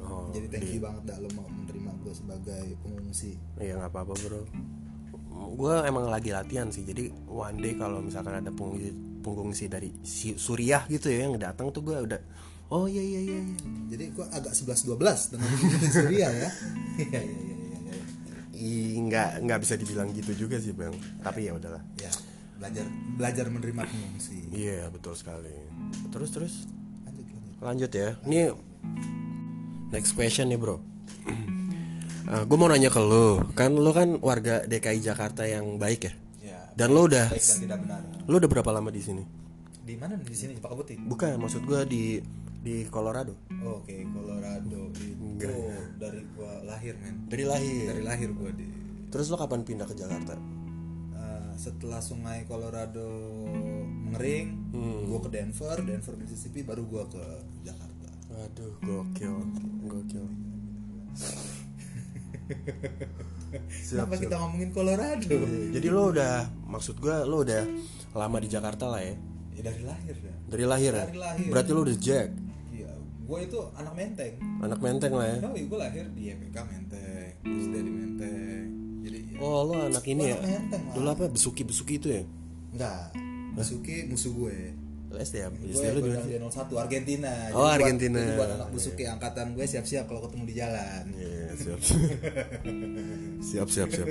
oh 0.00 0.26
jadi 0.30 0.50
thank 0.50 0.68
you 0.68 0.82
banget 0.82 1.02
dah 1.06 1.18
lo 1.18 1.30
mau 1.32 1.46
menerima 1.46 1.90
gue 1.96 2.12
sebagai 2.12 2.64
pengungsi 2.80 3.38
Iya 3.56 3.78
nggak 3.78 3.90
apa-apa 3.90 4.12
bro. 4.18 4.42
Gue 5.52 5.74
emang 5.82 6.06
lagi 6.06 6.30
latihan 6.30 6.66
sih. 6.68 6.82
Jadi 6.82 7.08
one 7.26 7.56
day 7.56 7.74
kalau 7.74 7.98
misalkan 7.98 8.36
ada 8.36 8.50
pengungsi, 8.50 8.90
pengungsi 9.20 9.64
dari 9.66 9.90
si- 10.00 10.34
Suriah 10.36 10.86
gitu 10.86 11.06
ya 11.06 11.24
yang 11.24 11.34
datang 11.36 11.70
tuh 11.70 11.82
gue 11.82 11.94
udah. 11.96 12.20
Oh 12.68 12.86
iya 12.86 13.00
iya 13.00 13.20
iya. 13.20 13.38
iya. 13.38 13.56
jadi 13.86 14.04
gue 14.10 14.24
agak 14.24 14.50
11-12 14.50 14.96
dengan 15.30 15.48
Surya 15.94 16.28
ya 16.30 16.48
iya 16.96 17.08
iya 17.12 17.20
iya 17.20 17.20
iya 17.20 17.54
iya. 17.54 17.61
Nggak 19.08 19.42
nggak 19.44 19.58
bisa 19.60 19.74
dibilang 19.78 20.08
gitu 20.14 20.46
juga 20.46 20.56
sih 20.58 20.74
bang. 20.74 20.94
Tapi 21.22 21.48
ya 21.48 21.52
udahlah. 21.56 21.82
ya 21.98 22.12
belajar 22.62 22.86
belajar 23.18 23.44
menerima 23.50 23.82
pengungsi 23.90 24.46
Iya 24.54 24.86
betul 24.94 25.18
sekali. 25.18 25.50
Terus 26.14 26.30
terus 26.30 26.54
lanjut 27.06 27.26
lanjut 27.26 27.54
lanjut 27.58 27.90
ya. 27.90 28.08
Ini 28.22 28.40
next 29.90 30.14
question 30.14 30.48
nih 30.50 30.58
bro. 30.58 30.78
gue 32.48 32.56
mau 32.56 32.70
nanya 32.70 32.88
ke 32.88 33.02
lo, 33.02 33.44
kan 33.52 33.74
lo 33.74 33.90
kan 33.92 34.16
warga 34.22 34.64
DKI 34.64 35.04
Jakarta 35.04 35.44
yang 35.44 35.76
baik 35.76 36.06
ya. 36.06 36.12
ya 36.40 36.58
Dan 36.72 36.94
lo 36.94 37.04
udah 37.04 37.28
dan 37.28 37.58
tidak 37.60 37.78
benar 37.82 38.00
lo 38.24 38.34
udah 38.38 38.48
berapa 38.48 38.70
lama 38.72 38.88
di 38.88 39.02
sini? 39.02 39.42
di 39.82 39.98
mana 39.98 40.14
di 40.14 40.36
sini 40.36 40.54
Cempaka 40.54 40.78
Putih 40.78 40.96
Bukan, 41.02 41.34
maksud 41.42 41.66
gue 41.66 41.80
di 41.90 42.02
di 42.62 42.86
Colorado. 42.86 43.34
oke 43.50 44.06
Colorado 44.06 44.94
itu 44.94 45.28
dari 45.98 46.22
gua 46.38 46.62
lahir 46.62 46.94
men 47.02 47.26
Dari 47.26 47.42
lahir. 47.42 47.90
dari 47.90 48.02
lahir 48.06 48.30
gua 48.30 48.54
di 48.54 48.70
Terus 49.10 49.28
lo 49.28 49.36
kapan 49.36 49.66
pindah 49.66 49.84
ke 49.84 49.92
Jakarta? 49.92 50.38
Uh, 51.12 51.52
setelah 51.58 52.00
sungai 52.00 52.48
Colorado 52.48 53.04
mengering, 53.84 54.72
gua 55.04 55.20
ke 55.20 55.28
Denver, 55.28 55.76
Denver 55.84 56.16
Mississippi, 56.16 56.64
baru 56.64 56.88
gua 56.88 57.04
ke 57.10 57.20
Jakarta. 57.60 58.08
Aduh, 58.32 58.72
gokil, 58.80 59.36
gokil. 59.84 60.24
Kenapa 63.92 64.16
kita 64.16 64.40
ngomongin 64.40 64.72
Colorado? 64.72 65.36
Jadi 65.68 65.88
lo 65.92 66.08
udah, 66.08 66.48
maksud 66.64 66.96
gue 66.96 67.12
lo 67.28 67.44
udah 67.44 67.60
lama 68.16 68.40
di 68.40 68.48
Jakarta 68.48 68.88
lah 68.88 69.04
ya. 69.04 69.12
Ya 69.52 69.68
dari 69.68 69.84
lahir 69.84 70.16
ya. 70.16 70.32
Dari 70.48 70.64
lahir 70.64 70.92
ya. 70.96 71.04
Dari 71.04 71.18
lahir. 71.20 71.46
Berarti 71.52 71.70
lo 71.76 71.84
udah 71.84 71.96
Jack, 72.00 72.28
Iya, 73.32 73.48
gua 73.48 73.48
itu 73.48 73.60
anak 73.74 73.94
menteng. 73.94 74.34
anak 74.60 74.78
menteng 74.78 75.12
lah 75.14 75.24
ya. 75.26 75.36
Ya, 75.40 75.64
gua 75.64 75.78
lahir 75.80 76.04
di 76.12 76.22
YPK 76.28 76.56
Menteng, 76.62 77.30
SD 77.42 77.74
di 77.78 77.88
Menteng. 77.90 78.64
Jadi 79.02 79.18
ya. 79.26 79.38
Oh 79.40 79.60
lo 79.64 79.74
anak 79.82 80.04
ini 80.04 80.22
ya. 80.26 80.36
anak 80.36 80.44
menteng. 80.44 80.82
Dulu 80.92 81.08
apa 81.08 81.24
besuki 81.26 81.62
besuki 81.64 81.96
itu 81.96 82.08
ya? 82.10 82.22
enggak. 82.70 83.08
Masuki 83.52 84.04
musuh 84.06 84.32
gue. 84.32 84.56
SD 85.14 85.34
ya. 85.38 85.48
Gue 85.48 85.64
SD 85.70 85.84
lo 85.90 85.98
di 85.98 86.10
mana? 86.10 86.24
di 86.24 86.36
01 86.38 86.72
Argentina. 86.78 87.32
Jadi 87.42 87.52
Oh, 87.52 87.60
buat- 87.62 87.72
Argentina. 87.74 88.16
jadi 88.18 88.32
buat 88.34 88.50
anak 88.50 88.68
Busuki 88.68 89.04
angkatan 89.06 89.46
gue 89.52 89.64
siap-siap 89.66 90.04
kalau 90.04 90.20
ketemu 90.22 90.44
di 90.44 90.54
jalan. 90.54 91.02
Iya 91.10 91.46
siap. 91.54 91.80
siap 93.48 93.68
siap 93.68 93.88
siap. 93.90 94.08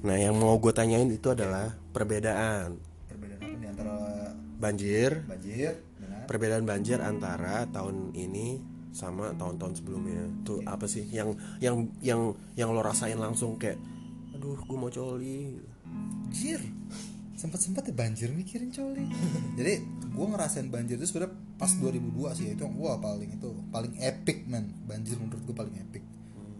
Nah 0.00 0.16
yang 0.16 0.32
mau 0.34 0.56
gue 0.56 0.72
tanyain 0.72 1.08
itu 1.08 1.24
adalah 1.26 1.72
perbedaan 1.90 2.76
Perbedaan 3.06 3.40
apa 3.42 3.54
nih 3.54 3.68
antara 3.70 3.96
banjir, 4.56 5.10
banjir 5.24 5.72
perbedaan 6.30 6.62
banjir 6.62 7.02
antara 7.02 7.66
tahun 7.74 8.14
ini 8.14 8.62
sama 8.94 9.34
tahun-tahun 9.34 9.82
sebelumnya. 9.82 10.30
Tuh 10.46 10.62
apa 10.62 10.86
sih 10.86 11.02
yang 11.10 11.34
yang 11.58 11.90
yang 11.98 12.38
yang 12.54 12.70
lo 12.70 12.86
rasain 12.86 13.18
langsung 13.18 13.58
kayak, 13.58 13.82
aduh 14.38 14.54
gue 14.54 14.78
mau 14.78 14.86
coli. 14.86 15.58
banjir? 15.90 16.62
Sempat 17.34 17.58
sempat 17.58 17.82
ya 17.90 17.94
banjir 17.98 18.30
mikirin 18.30 18.70
coli. 18.70 19.10
Jadi 19.58 19.82
gue 20.06 20.26
ngerasain 20.30 20.70
banjir 20.70 21.02
itu 21.02 21.10
sebenarnya 21.10 21.34
pas 21.58 21.74
2002 21.74 22.38
sih 22.38 22.46
itu 22.54 22.62
wah 22.78 23.02
paling 23.02 23.34
itu 23.34 23.50
paling 23.74 23.98
epic 23.98 24.46
man 24.46 24.70
banjir 24.86 25.18
menurut 25.18 25.42
gue 25.42 25.56
paling 25.58 25.74
epic. 25.82 26.06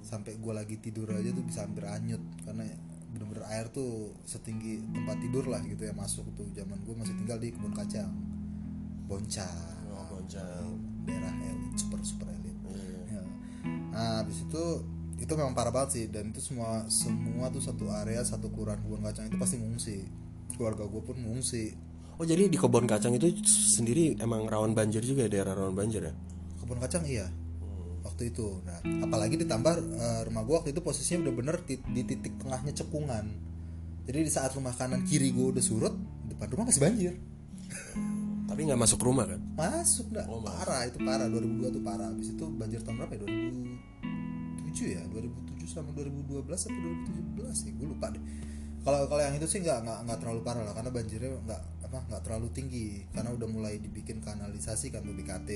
Sampai 0.03 0.35
gue 0.35 0.51
lagi 0.51 0.83
tidur 0.83 1.15
aja 1.15 1.31
tuh 1.31 1.47
bisa 1.47 1.63
hampir 1.63 1.87
anyut 1.87 2.19
karena 2.43 2.67
bener-bener 3.15 3.47
air 3.47 3.71
tuh 3.71 4.19
setinggi 4.27 4.83
tempat 4.91 5.23
tidur 5.23 5.47
lah 5.47 5.63
gitu 5.63 5.87
ya 5.87 5.95
masuk 5.95 6.27
tuh. 6.35 6.51
Zaman 6.59 6.83
gue 6.83 6.95
masih 6.99 7.15
tinggal 7.23 7.39
di 7.39 7.55
kebun 7.55 7.71
kacang 7.71 8.40
boncang 9.11 9.75
Oh 9.91 10.07
goncang. 10.07 10.79
daerah 11.03 11.35
elit 11.43 11.75
super 11.75 11.99
super 12.07 12.31
elit 12.31 12.55
Iya. 12.71 13.03
Ya. 13.11 13.23
Nah, 13.91 14.23
habis 14.23 14.47
itu 14.47 14.65
itu 15.21 15.33
memang 15.37 15.53
parah 15.53 15.75
banget 15.75 15.91
sih 15.93 16.05
dan 16.09 16.31
itu 16.31 16.41
semua 16.41 16.87
semua 16.89 17.51
tuh 17.53 17.61
satu 17.61 17.91
area 17.93 18.23
satu 18.23 18.49
kelurahan 18.49 18.79
kebun 18.81 19.03
kacang 19.03 19.27
itu 19.27 19.37
pasti 19.37 19.59
ngungsi. 19.59 19.97
Keluarga 20.55 20.87
gue 20.87 21.03
pun 21.03 21.19
ngungsi. 21.19 21.65
Oh 22.17 22.25
jadi 22.25 22.47
di 22.47 22.57
kebun 22.57 22.87
kacang 22.89 23.13
itu 23.19 23.29
sendiri 23.45 24.17
emang 24.17 24.47
rawan 24.49 24.73
banjir 24.73 25.03
juga 25.05 25.27
ya, 25.27 25.41
daerah 25.41 25.59
rawan 25.59 25.75
banjir 25.77 26.07
ya? 26.07 26.15
Kebun 26.63 26.79
kacang 26.81 27.05
iya. 27.05 27.27
Waktu 28.01 28.33
itu. 28.33 28.65
Nah, 28.65 28.81
apalagi 29.05 29.37
ditambah 29.37 29.75
eh, 29.77 30.21
rumah 30.31 30.43
gue 30.47 30.55
waktu 30.57 30.71
itu 30.73 30.81
posisinya 30.81 31.29
udah 31.29 31.35
bener 31.37 31.57
di, 31.69 31.77
di 31.83 32.03
titik 32.07 32.41
tengahnya 32.41 32.73
cekungan. 32.73 33.25
Jadi 34.09 34.19
di 34.25 34.33
saat 34.33 34.57
rumah 34.57 34.73
kanan 34.73 35.05
kiri 35.05 35.35
gue 35.37 35.53
udah 35.53 35.61
surut, 35.61 35.93
depan 36.33 36.49
rumah 36.49 36.73
masih 36.73 36.81
banjir. 36.81 37.13
Tapi 38.51 38.61
nggak 38.67 38.81
masuk 38.83 38.99
rumah 39.07 39.31
kan? 39.31 39.39
Masuk 39.55 40.11
dah. 40.11 40.27
parah 40.27 40.83
itu 40.91 40.99
parah 40.99 41.31
2002 41.31 41.71
tuh 41.71 41.83
parah. 41.87 42.11
Habis 42.11 42.35
itu 42.35 42.45
banjir 42.51 42.83
tahun 42.83 42.99
berapa 42.99 43.13
ya? 43.15 43.21
2007 43.23 44.97
ya? 44.99 45.03
2007 45.07 45.71
sama 45.71 45.95
2012 45.95 46.51
atau 46.51 46.81
2017 47.39 47.55
sih? 47.55 47.71
Gue 47.79 47.87
lupa 47.95 48.11
deh. 48.11 48.23
Kalau 48.83 49.07
kalau 49.07 49.23
yang 49.23 49.39
itu 49.39 49.47
sih 49.47 49.63
nggak 49.63 49.87
nggak 49.87 49.99
nggak 50.09 50.19
terlalu 50.19 50.41
parah 50.43 50.67
lah 50.67 50.75
karena 50.75 50.91
banjirnya 50.91 51.31
nggak 51.47 51.63
apa 51.91 51.99
nggak 52.07 52.23
terlalu 52.23 52.49
tinggi 52.55 53.03
karena 53.11 53.35
udah 53.35 53.49
mulai 53.51 53.75
dibikin 53.83 54.23
kanalisasi 54.23 54.95
kan 54.95 55.03
BKT 55.03 55.51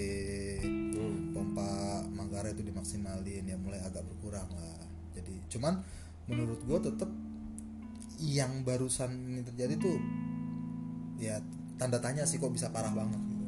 pompa 1.31 2.03
Manggarai 2.11 2.59
itu 2.59 2.67
dimaksimalin 2.67 3.47
ya 3.47 3.55
mulai 3.55 3.79
agak 3.79 4.03
berkurang 4.03 4.51
lah 4.51 4.83
jadi 5.15 5.31
cuman 5.47 5.79
menurut 6.27 6.59
gue 6.67 6.91
tetap 6.91 7.07
yang 8.19 8.67
barusan 8.67 9.15
ini 9.15 9.47
terjadi 9.47 9.79
tuh 9.79 9.99
ya 11.23 11.39
tanda 11.77 11.99
tanya 11.99 12.25
sih 12.25 12.39
kok 12.39 12.53
bisa 12.55 12.71
parah 12.71 12.93
banget 12.95 13.21
gitu. 13.27 13.47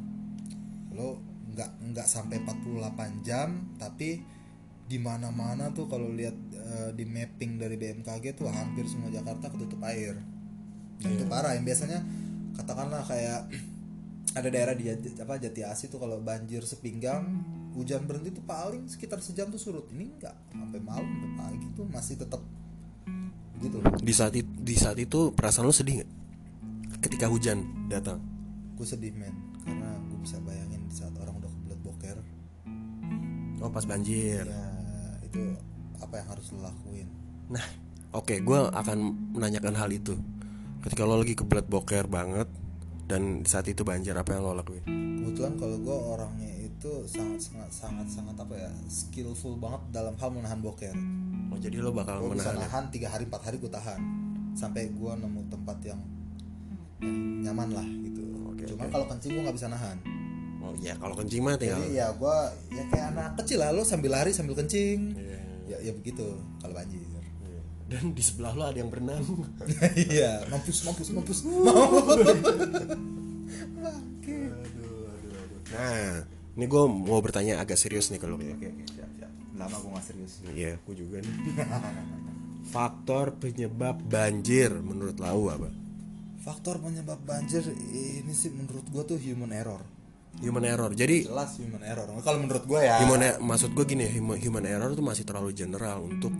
Lo 0.96 1.08
nggak 1.56 1.70
nggak 1.92 2.08
sampai 2.08 2.44
48 2.44 3.24
jam 3.24 3.72
tapi 3.80 4.20
di 4.86 4.98
mana 5.02 5.34
mana 5.34 5.74
tuh 5.74 5.90
kalau 5.90 6.14
lihat 6.14 6.36
eh, 6.54 6.90
di 6.94 7.02
mapping 7.02 7.58
dari 7.58 7.74
BMKG 7.74 8.38
tuh 8.38 8.46
hampir 8.46 8.86
semua 8.86 9.10
Jakarta 9.10 9.50
ketutup 9.50 9.82
air. 9.86 10.14
Dan 11.02 11.10
itu 11.18 11.24
parah. 11.26 11.58
Yang 11.58 11.74
biasanya 11.74 11.98
katakanlah 12.54 13.02
kayak 13.02 13.50
ada 14.38 14.48
daerah 14.52 14.74
di 14.78 14.86
Jati, 14.86 15.18
apa 15.18 15.40
Jati 15.42 15.66
Asih 15.66 15.90
tuh 15.90 15.98
kalau 15.98 16.22
banjir 16.22 16.62
sepinggang 16.62 17.24
hujan 17.76 18.08
berhenti 18.08 18.32
tuh 18.32 18.44
paling 18.46 18.86
sekitar 18.86 19.18
sejam 19.18 19.50
tuh 19.50 19.58
surut. 19.58 19.86
Ini 19.90 20.06
enggak 20.06 20.36
sampai 20.54 20.80
malam 20.80 21.04
sampai 21.04 21.32
pagi 21.34 21.66
tuh 21.74 21.84
masih 21.90 22.16
tetap 22.22 22.40
gitu 23.56 23.80
Di 24.04 24.12
saat 24.12 24.36
itu, 24.36 24.50
di 24.60 24.76
saat 24.76 25.00
itu 25.00 25.32
perasaan 25.32 25.64
lo 25.64 25.72
sedih 25.72 26.04
nggak? 26.04 26.10
Ketika 27.06 27.26
hujan 27.26 27.58
datang. 27.86 28.18
gue 28.74 28.84
sedih 28.84 29.08
men 29.10 29.32
karena 29.58 29.88
gue 30.04 30.18
bisa 30.20 30.36
bayangin 30.38 30.84
saat 30.86 31.14
orang 31.16 31.32
udah 31.34 31.48
kebelet 31.48 31.80
boker 31.80 32.16
Oh 33.56 33.70
pas 33.70 33.82
banjir. 33.82 34.44
ya 34.44 34.64
itu 35.22 35.56
apa 35.96 36.14
yang 36.14 36.28
harus 36.28 36.50
lo 36.50 36.60
lakuin 36.60 37.08
Nah, 37.46 37.62
oke, 38.12 38.36
gue 38.36 38.58
akan 38.58 38.98
menanyakan 39.32 39.74
hal 39.76 39.88
itu. 39.88 40.12
Ketika 40.82 41.02
lo 41.02 41.16
lagi 41.16 41.32
kebelet 41.32 41.64
boker 41.64 42.04
banget 42.04 42.50
dan 43.04 43.40
saat 43.42 43.64
itu 43.64 43.80
banjir 43.80 44.12
apa 44.12 44.34
yang 44.34 44.42
lo 44.42 44.52
lakuin? 44.52 44.82
kebetulan 45.22 45.54
kalau 45.56 45.76
gue 45.76 45.96
orangnya 45.96 46.52
itu 46.60 46.90
sangat 47.04 47.40
sangat 47.40 47.70
sangat 47.70 48.06
sangat 48.08 48.36
apa 48.36 48.54
ya 48.56 48.70
skillful 48.86 49.56
banget 49.56 49.82
dalam 49.90 50.14
hal 50.14 50.30
menahan 50.30 50.58
boker 50.58 50.94
Oh 51.48 51.56
jadi 51.56 51.78
lo 51.78 51.90
bakal 51.90 52.18
bisa 52.28 52.50
menahan. 52.50 52.54
ya? 52.54 52.62
nahan 52.62 52.84
tiga 52.88 53.08
hari 53.08 53.24
empat 53.24 53.42
hari 53.42 53.56
gue 53.56 53.68
tahan 53.68 54.00
sampai 54.52 54.88
gue 54.88 55.12
nemu 55.16 55.42
tempat 55.48 55.78
yang, 55.82 56.00
yang 56.98 57.16
nyaman 57.42 57.68
lah 57.72 57.86
gitu 58.02 58.22
Oke, 58.46 58.62
cuman 58.66 58.82
oke. 58.82 58.92
kalau 58.92 59.06
kencing 59.06 59.30
gue 59.30 59.42
nggak 59.42 59.56
bisa 59.56 59.68
nahan 59.68 59.98
Oh 60.58 60.74
iya, 60.76 60.94
kalau 60.94 61.14
kencing 61.14 61.40
mah 61.40 61.54
tinggal. 61.54 61.78
jadi 61.78 61.94
ya 61.94 62.06
gue 62.10 62.36
ya 62.70 62.82
kayak 62.88 63.06
anak 63.12 63.28
kecil 63.38 63.58
lah 63.60 63.70
lo 63.70 63.82
sambil 63.82 64.10
lari 64.12 64.30
sambil 64.30 64.54
kencing 64.54 65.14
Iya. 65.14 65.38
ya 65.64 65.76
ya 65.80 65.92
begitu 65.92 66.26
kalau 66.58 66.74
banjir 66.74 66.98
Iya. 66.98 67.60
Dan 67.86 68.10
di 68.10 68.20
sebelah 68.20 68.50
lo 68.50 68.64
ada 68.64 68.74
yang 68.74 68.90
berenang. 68.90 69.22
iya 70.10 70.42
mampus 70.46 70.82
mampus 70.82 71.08
mampus 71.08 71.38
Nah, 75.68 76.24
ini 76.56 76.64
gue 76.64 76.82
mau 76.88 77.20
bertanya 77.20 77.58
agak 77.58 77.76
serius 77.76 78.08
nih 78.08 78.16
kalau 78.16 78.34
oke 78.34 78.46
oke 78.48 78.68
siap 78.88 79.10
siap 79.12 79.30
lama 79.54 79.76
gue 79.76 79.90
gak 79.92 80.04
serius 80.04 80.32
Iya, 80.46 80.70
aku 80.76 80.90
juga 80.92 81.20
nih. 81.20 81.34
Faktor 82.72 83.36
penyebab 83.36 84.00
banjir 84.02 84.72
menurut 84.74 85.16
Lau 85.16 85.46
apa? 85.48 85.68
Faktor 86.46 86.78
penyebab 86.78 87.18
banjir 87.26 87.66
ini 87.90 88.30
sih 88.30 88.54
menurut 88.54 88.86
gue 88.86 89.02
tuh 89.02 89.18
human 89.18 89.50
error. 89.50 89.82
Human 90.38 90.62
error. 90.62 90.94
Jadi 90.94 91.26
jelas 91.26 91.58
human 91.58 91.82
error. 91.82 92.06
Kalau 92.22 92.38
menurut 92.38 92.62
gue 92.62 92.80
ya. 92.86 93.02
Human 93.02 93.20
e- 93.24 93.38
maksud 93.42 93.74
gue 93.74 93.82
gini, 93.82 94.06
human, 94.06 94.38
human 94.38 94.62
error 94.62 94.94
itu 94.94 95.02
masih 95.02 95.26
terlalu 95.26 95.50
general 95.50 96.06
untuk 96.06 96.30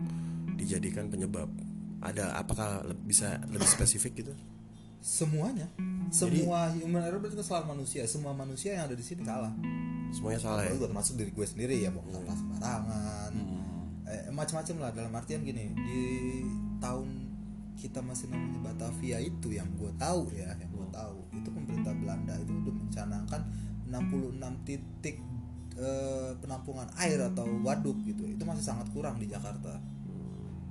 dijadikan 0.54 1.10
penyebab. 1.10 1.50
Ada 1.98 2.38
apakah 2.38 2.86
le- 2.86 2.94
bisa 3.02 3.42
lebih 3.50 3.66
spesifik 3.66 4.22
gitu? 4.22 4.34
semuanya. 5.06 5.70
Semua 6.10 6.66
human 6.74 6.98
error 7.06 7.22
berarti 7.22 7.38
kesalahan 7.38 7.70
manusia. 7.70 8.02
Semua 8.10 8.34
manusia 8.34 8.74
yang 8.74 8.90
ada 8.90 8.96
di 8.98 9.06
sini 9.06 9.22
salah 9.22 9.54
Semuanya 10.10 10.40
salah 10.42 10.62
ya. 10.66 10.74
Gue 10.74 10.82
termasuk 10.90 11.14
diri 11.14 11.30
gue 11.30 11.46
sendiri 11.46 11.74
ya 11.78 11.94
buang 11.94 12.10
sampah 12.10 12.34
sembarangan. 12.34 13.32
Eh, 14.06 14.22
macam-macam 14.34 14.74
lah. 14.82 14.90
Dalam 14.90 15.12
artian 15.14 15.46
gini 15.46 15.70
di 15.78 16.02
tahun 16.82 17.25
kita 17.76 18.00
masih 18.00 18.32
namanya 18.32 18.72
Batavia 18.72 19.20
itu 19.20 19.52
yang 19.52 19.68
gue 19.76 19.92
tahu 20.00 20.32
ya 20.32 20.48
yang 20.56 20.72
gue 20.72 20.88
tahu. 20.88 21.18
Itu 21.36 21.48
pemerintah 21.52 21.92
Belanda 21.92 22.34
itu 22.40 22.52
udah 22.56 22.74
mencanangkan 22.74 23.40
66 23.86 24.66
titik 24.66 25.16
eh, 25.76 26.32
penampungan 26.40 26.88
air 26.96 27.20
atau 27.20 27.44
waduk 27.60 28.00
gitu. 28.08 28.24
Itu 28.24 28.48
masih 28.48 28.64
sangat 28.64 28.88
kurang 28.96 29.20
di 29.20 29.28
Jakarta. 29.28 29.76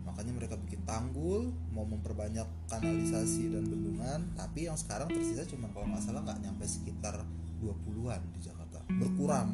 Makanya 0.06 0.34
mereka 0.34 0.56
bikin 0.58 0.82
tanggul 0.88 1.54
mau 1.70 1.86
memperbanyak 1.86 2.48
kanalisasi 2.72 3.54
dan 3.54 3.68
bendungan 3.68 4.20
tapi 4.34 4.66
yang 4.66 4.78
sekarang 4.80 5.12
tersisa 5.12 5.44
cuma 5.46 5.68
kalau 5.76 5.92
nggak 5.92 6.02
salah 6.02 6.24
nggak 6.24 6.40
nyampe 6.40 6.66
sekitar 6.66 7.22
20-an 7.62 8.22
di 8.34 8.40
Jakarta. 8.42 8.82
Berkurang. 8.90 9.54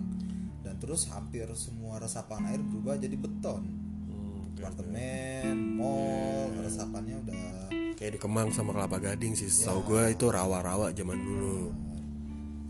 Dan 0.61 0.77
terus 0.77 1.09
hampir 1.09 1.49
semua 1.57 1.97
resapan 1.99 2.47
air 2.47 2.61
berubah 2.61 2.95
jadi 2.95 3.17
beton. 3.17 3.63
Hmm, 4.07 4.53
apartemen 4.55 5.50
resapannya 6.71 7.15
udah 7.27 7.43
kayak 7.99 8.11
di 8.15 8.19
Kemang 8.19 8.49
sama 8.55 8.71
Kelapa 8.73 8.97
Gading 8.97 9.35
sih. 9.35 9.51
Ya. 9.51 9.69
Tahu 9.69 9.79
gue 9.91 10.03
itu 10.15 10.25
rawa-rawa 10.31 10.95
zaman 10.95 11.19
dulu. 11.19 11.69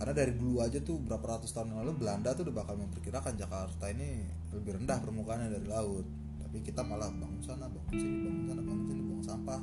Karena 0.02 0.14
dari 0.18 0.34
dulu 0.34 0.60
aja 0.66 0.82
tuh 0.82 0.98
berapa 0.98 1.22
ratus 1.22 1.54
tahun 1.54 1.72
yang 1.72 1.80
lalu 1.86 2.02
Belanda 2.02 2.34
tuh 2.34 2.50
udah 2.50 2.56
bakal 2.66 2.76
memperkirakan 2.82 3.38
Jakarta 3.38 3.86
ini 3.94 4.26
lebih 4.50 4.82
rendah 4.82 4.98
permukaannya 4.98 5.54
dari 5.54 5.68
laut. 5.70 6.04
Tapi 6.42 6.58
kita 6.66 6.82
malah 6.82 7.08
bangun 7.14 7.40
sana 7.40 7.70
bangun 7.70 7.96
sini 7.96 8.18
bangun 8.26 8.44
sana 8.50 8.62
bangun 8.66 8.86
sini 8.90 9.02
buang 9.06 9.24
sampah. 9.24 9.62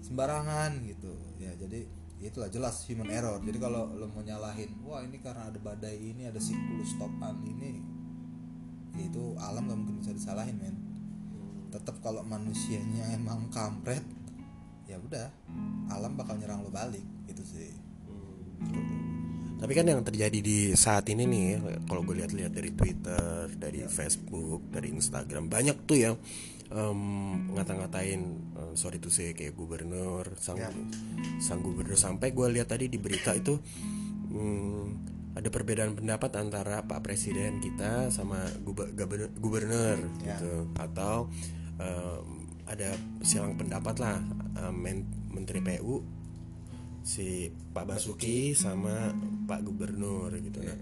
Sembarangan 0.00 0.70
gitu. 0.88 1.12
Ya 1.36 1.52
jadi 1.60 1.84
ya 2.18 2.32
itulah 2.32 2.48
jelas 2.48 2.82
human 2.88 3.12
error. 3.12 3.38
Jadi 3.44 3.60
kalau 3.60 3.92
lo 3.92 4.08
mau 4.10 4.24
nyalahin 4.24 4.74
wah 4.80 5.04
ini 5.04 5.20
karena 5.20 5.52
ada 5.52 5.60
badai 5.60 6.00
ini 6.00 6.24
ada 6.26 6.40
siklus 6.40 6.96
topan 6.96 7.36
ini 7.44 7.94
ya 8.94 9.10
itu 9.10 9.34
alam 9.42 9.66
gak 9.66 9.78
mungkin 9.78 9.96
bisa 9.98 10.14
disalahin 10.14 10.54
men 10.58 10.93
tetap 11.74 11.98
kalau 11.98 12.22
manusianya 12.22 13.18
emang 13.18 13.50
kampret 13.50 14.06
ya 14.86 14.94
udah 15.02 15.26
alam 15.90 16.14
bakal 16.14 16.38
nyerang 16.38 16.62
lo 16.62 16.70
balik 16.70 17.02
gitu 17.26 17.42
sih. 17.42 17.74
Tapi 19.54 19.72
kan 19.72 19.88
yang 19.88 20.04
terjadi 20.04 20.38
di 20.44 20.76
saat 20.76 21.08
ini 21.08 21.24
nih, 21.24 21.48
kalau 21.88 22.04
gue 22.04 22.20
lihat-lihat 22.20 22.52
dari 22.52 22.70
Twitter, 22.76 23.48
dari 23.56 23.80
Facebook, 23.88 24.68
dari 24.68 24.92
Instagram, 24.92 25.48
banyak 25.48 25.88
tuh 25.88 25.98
yang 26.04 26.14
em, 26.68 27.00
ngata-ngatain, 27.56 28.20
eh, 28.60 28.72
sorry 28.76 29.00
tuh 29.00 29.08
sih 29.08 29.32
kayak 29.32 29.56
gubernur, 29.56 30.36
sang 30.36 30.60
Ya. 30.60 30.68
sang 31.40 31.64
gubernur. 31.64 31.96
Sampai 31.96 32.36
gue 32.36 32.44
lihat 32.52 32.76
tadi 32.76 32.92
di 32.92 33.00
berita 33.00 33.32
itu 33.32 33.56
hmm, 34.36 34.84
ada 35.32 35.48
perbedaan 35.48 35.96
pendapat 35.96 36.30
antara 36.36 36.84
Pak 36.84 37.00
Presiden 37.00 37.64
kita 37.64 38.12
sama 38.12 38.44
gube- 38.60 38.92
gubernur, 38.92 39.32
gubernur 39.40 39.96
Ya. 40.28 40.36
gitu, 40.36 40.68
atau 40.76 41.32
em, 41.80 42.26
ada 42.64 42.94
silang 43.24 43.56
pendapat 43.58 43.96
lah 44.00 44.18
em, 44.58 44.74
men- 44.74 45.10
Menteri 45.34 45.60
PU 45.60 46.02
si 47.04 47.52
Pak 47.52 47.84
Basuki 47.84 48.56
sama 48.56 49.12
Pak 49.44 49.60
Gubernur 49.66 50.32
gitu 50.40 50.62
nah. 50.64 50.78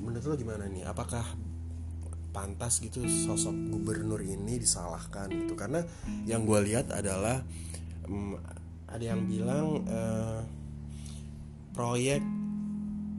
Menurut 0.00 0.22
lo 0.22 0.34
gimana 0.38 0.70
nih? 0.70 0.86
Apakah 0.86 1.24
pantas 2.30 2.78
gitu 2.78 3.02
sosok 3.02 3.52
gubernur 3.74 4.22
ini 4.22 4.62
disalahkan 4.62 5.26
gitu? 5.26 5.58
Karena 5.58 5.82
yang 6.24 6.46
gue 6.46 6.60
lihat 6.62 6.94
adalah 6.94 7.42
mm, 8.06 8.34
ada 8.86 9.04
yang 9.04 9.26
bilang 9.26 9.82
eh, 9.86 10.40
proyek 11.74 12.22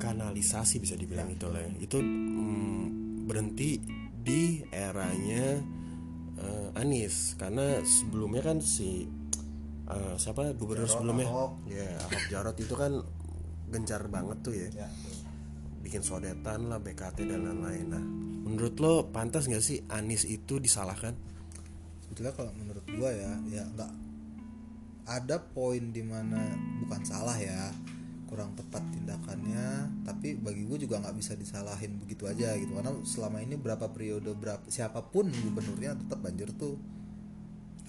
kanalisasi 0.01 0.81
bisa 0.81 0.97
dibilang 0.97 1.29
itu 1.29 1.45
lah 1.45 1.61
ya. 1.61 1.71
itu 1.77 1.97
mm, 2.01 3.27
berhenti 3.29 3.77
di 4.21 4.63
eranya 4.73 5.61
eh, 6.41 6.81
Anies 6.81 7.37
karena 7.37 7.79
sebelumnya 7.85 8.41
kan 8.41 8.57
si 8.59 9.05
eh, 9.87 10.15
siapa 10.17 10.57
gubernur 10.57 10.89
Jarot, 10.89 10.95
sebelumnya? 10.97 11.27
Ahok. 11.29 11.51
ya 11.69 11.87
Ahok 12.09 12.23
Jarot 12.33 12.57
itu 12.57 12.73
kan 12.73 12.91
gencar 13.71 14.03
banget 14.11 14.37
tuh 14.43 14.53
ya. 14.57 14.67
Ya 14.85 14.89
bikin 15.81 16.05
sodetan 16.05 16.69
lah 16.69 16.77
BKT 16.77 17.25
dan 17.27 17.41
lain-lain. 17.49 17.87
Nah 17.89 18.03
menurut 18.45 18.77
lo 18.79 18.93
pantas 19.09 19.49
nggak 19.49 19.65
sih 19.65 19.81
Anies 19.89 20.23
itu 20.29 20.61
disalahkan? 20.61 21.17
Sebetulnya 22.05 22.33
kalau 22.37 22.53
menurut 22.55 22.85
gua 22.95 23.09
ya 23.11 23.31
ya 23.49 23.63
nggak 23.65 23.91
ada 25.09 25.37
poin 25.41 25.89
di 25.91 26.05
mana 26.05 26.39
bukan 26.85 27.01
salah 27.03 27.35
ya 27.35 27.73
kurang 28.31 28.55
tepat 28.55 28.79
tindakannya 28.95 29.91
tapi 30.07 30.39
bagi 30.39 30.63
gue 30.63 30.87
juga 30.87 31.03
nggak 31.03 31.15
bisa 31.19 31.35
disalahin 31.35 31.99
begitu 31.99 32.31
aja 32.31 32.55
gitu. 32.55 32.71
Karena 32.79 32.95
selama 33.03 33.43
ini 33.43 33.59
berapa 33.59 33.91
periode 33.91 34.31
berapa 34.31 34.63
siapa 34.71 35.03
pun 35.11 35.27
gubernurnya 35.27 35.99
tetap 35.99 36.23
banjir 36.23 36.47
tuh 36.55 36.79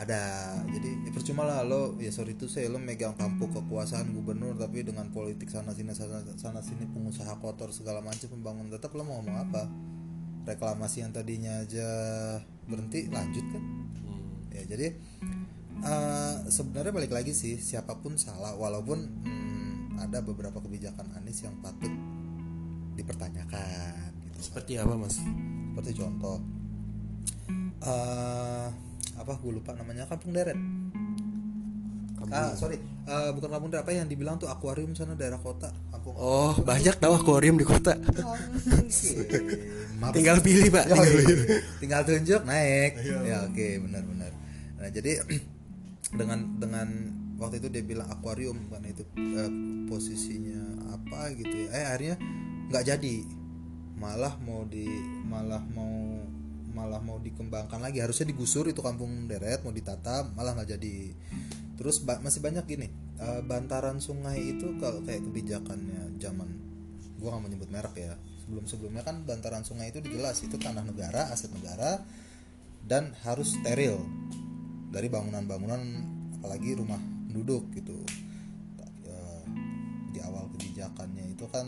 ada. 0.02 0.58
Jadi 0.66 1.06
ya 1.06 1.10
percuma 1.14 1.46
lah 1.46 1.62
lo 1.62 1.94
ya 2.02 2.10
sorry 2.10 2.34
itu 2.34 2.50
saya 2.50 2.66
lo 2.66 2.82
megang 2.82 3.14
tampuk 3.14 3.54
kekuasaan 3.54 4.10
gubernur 4.10 4.58
tapi 4.58 4.82
dengan 4.82 5.14
politik 5.14 5.46
sana 5.46 5.70
sini 5.70 5.94
sana, 5.94 6.26
sana 6.34 6.58
sini 6.58 6.90
pengusaha 6.90 7.38
kotor 7.38 7.70
segala 7.70 8.02
macam 8.02 8.26
pembangun 8.26 8.66
tetap 8.66 8.90
lo 8.98 9.06
mau 9.06 9.22
ngomong 9.22 9.38
apa? 9.46 9.62
Reklamasi 10.42 11.06
yang 11.06 11.14
tadinya 11.14 11.62
aja 11.62 11.86
berhenti 12.66 13.06
lanjut 13.06 13.46
kan? 13.54 13.62
Ya 14.50 14.66
jadi 14.66 14.98
eh, 15.86 16.34
sebenarnya 16.50 16.90
balik 16.90 17.14
lagi 17.14 17.30
sih 17.30 17.62
siapa 17.62 17.94
pun 18.02 18.18
salah 18.18 18.58
walaupun 18.58 18.98
hmm, 19.22 19.51
ada 19.96 20.18
beberapa 20.20 20.58
kebijakan 20.58 21.10
Anies 21.14 21.40
yang 21.40 21.56
patut 21.58 21.90
dipertanyakan 22.92 23.96
gitu 24.22 24.38
seperti 24.42 24.72
apa 24.76 24.94
mas 24.94 25.16
seperti 25.72 25.90
contoh 25.96 26.38
eh 27.82 28.68
apa 29.12 29.32
gue 29.34 29.52
lupa 29.52 29.72
namanya 29.72 30.06
kampung 30.06 30.32
deret 30.32 30.56
ah 32.30 32.54
sorry 32.54 32.78
Eh, 33.02 33.30
bukan 33.34 33.50
kampung 33.50 33.66
deret 33.66 33.82
apa 33.82 33.90
yang 33.92 34.06
dibilang 34.06 34.38
tuh 34.38 34.46
akuarium 34.46 34.94
sana 34.94 35.12
daerah 35.12 35.36
kota 35.36 35.74
kampung 35.90 36.14
oh 36.14 36.54
banyak 36.62 36.94
tahu 36.94 37.18
akuarium 37.18 37.58
di 37.58 37.66
kota. 37.66 37.98
Maaf. 39.98 40.14
tinggal 40.14 40.38
pilih 40.38 40.70
pak 40.70 40.86
Ya, 40.86 40.94
tinggal 40.94 41.02
oke. 41.02 41.14
pilih. 41.18 41.36
tinggal 41.82 42.00
tunjuk 42.02 42.40
naik 42.46 42.92
ya 43.02 43.42
oke 43.42 43.68
benar-benar 43.82 44.32
nah 44.78 44.88
jadi 44.88 45.18
dengan 46.18 46.38
dengan 46.62 46.88
waktu 47.42 47.58
itu 47.58 47.68
dia 47.68 47.82
bilang 47.82 48.06
akuarium 48.06 48.70
kan 48.70 48.86
itu 48.86 49.02
eh, 49.18 49.50
posisinya 49.90 50.94
apa 50.94 51.34
gitu 51.34 51.50
ya. 51.50 51.68
Eh 51.74 51.84
akhirnya 51.90 52.16
nggak 52.70 52.84
jadi. 52.86 53.16
Malah 53.98 54.34
mau 54.42 54.62
di 54.66 54.86
malah 55.26 55.62
mau 55.74 56.22
malah 56.72 57.02
mau 57.02 57.18
dikembangkan 57.18 57.82
lagi. 57.82 57.98
Harusnya 57.98 58.30
digusur 58.30 58.70
itu 58.70 58.78
kampung 58.78 59.26
deret 59.26 59.66
mau 59.66 59.74
ditata 59.74 60.30
malah 60.38 60.54
nggak 60.54 60.78
jadi. 60.78 60.96
Terus 61.74 61.98
ba- 62.06 62.22
masih 62.22 62.38
banyak 62.38 62.64
gini 62.64 62.88
eh, 63.18 63.42
bantaran 63.42 63.98
sungai 63.98 64.38
itu 64.38 64.78
kalau 64.78 65.02
kayak 65.02 65.26
kebijakannya 65.26 66.22
zaman 66.22 66.48
gua 67.18 67.36
nggak 67.36 67.42
mau 67.42 67.50
nyebut 67.50 67.70
merek 67.74 67.94
ya. 67.98 68.14
Sebelum 68.46 68.64
sebelumnya 68.66 69.02
kan 69.02 69.22
bantaran 69.26 69.66
sungai 69.66 69.90
itu 69.90 70.02
jelas 70.02 70.42
itu 70.42 70.58
tanah 70.58 70.82
negara 70.82 71.30
aset 71.30 71.50
negara 71.54 72.02
dan 72.82 73.14
harus 73.22 73.54
steril 73.54 74.02
dari 74.90 75.06
bangunan-bangunan 75.06 75.80
apalagi 76.42 76.74
rumah 76.74 76.98
penduduk 77.32 77.64
gitu. 77.72 77.96
Eh, 79.08 79.42
di 80.12 80.20
awal 80.20 80.52
kebijakannya 80.52 81.32
itu 81.32 81.48
kan 81.48 81.64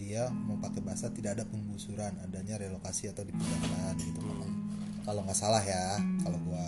dia 0.00 0.32
mau 0.32 0.56
pakai 0.58 0.80
bahasa 0.80 1.12
tidak 1.12 1.38
ada 1.38 1.44
penggusuran 1.44 2.16
adanya 2.24 2.56
relokasi 2.56 3.12
atau 3.12 3.22
dipindahkan 3.22 4.00
gitu. 4.00 4.24
Kalau 4.24 4.48
kalau 5.04 5.20
nggak 5.28 5.36
salah 5.36 5.60
ya 5.60 6.00
kalau 6.24 6.40
gua 6.48 6.64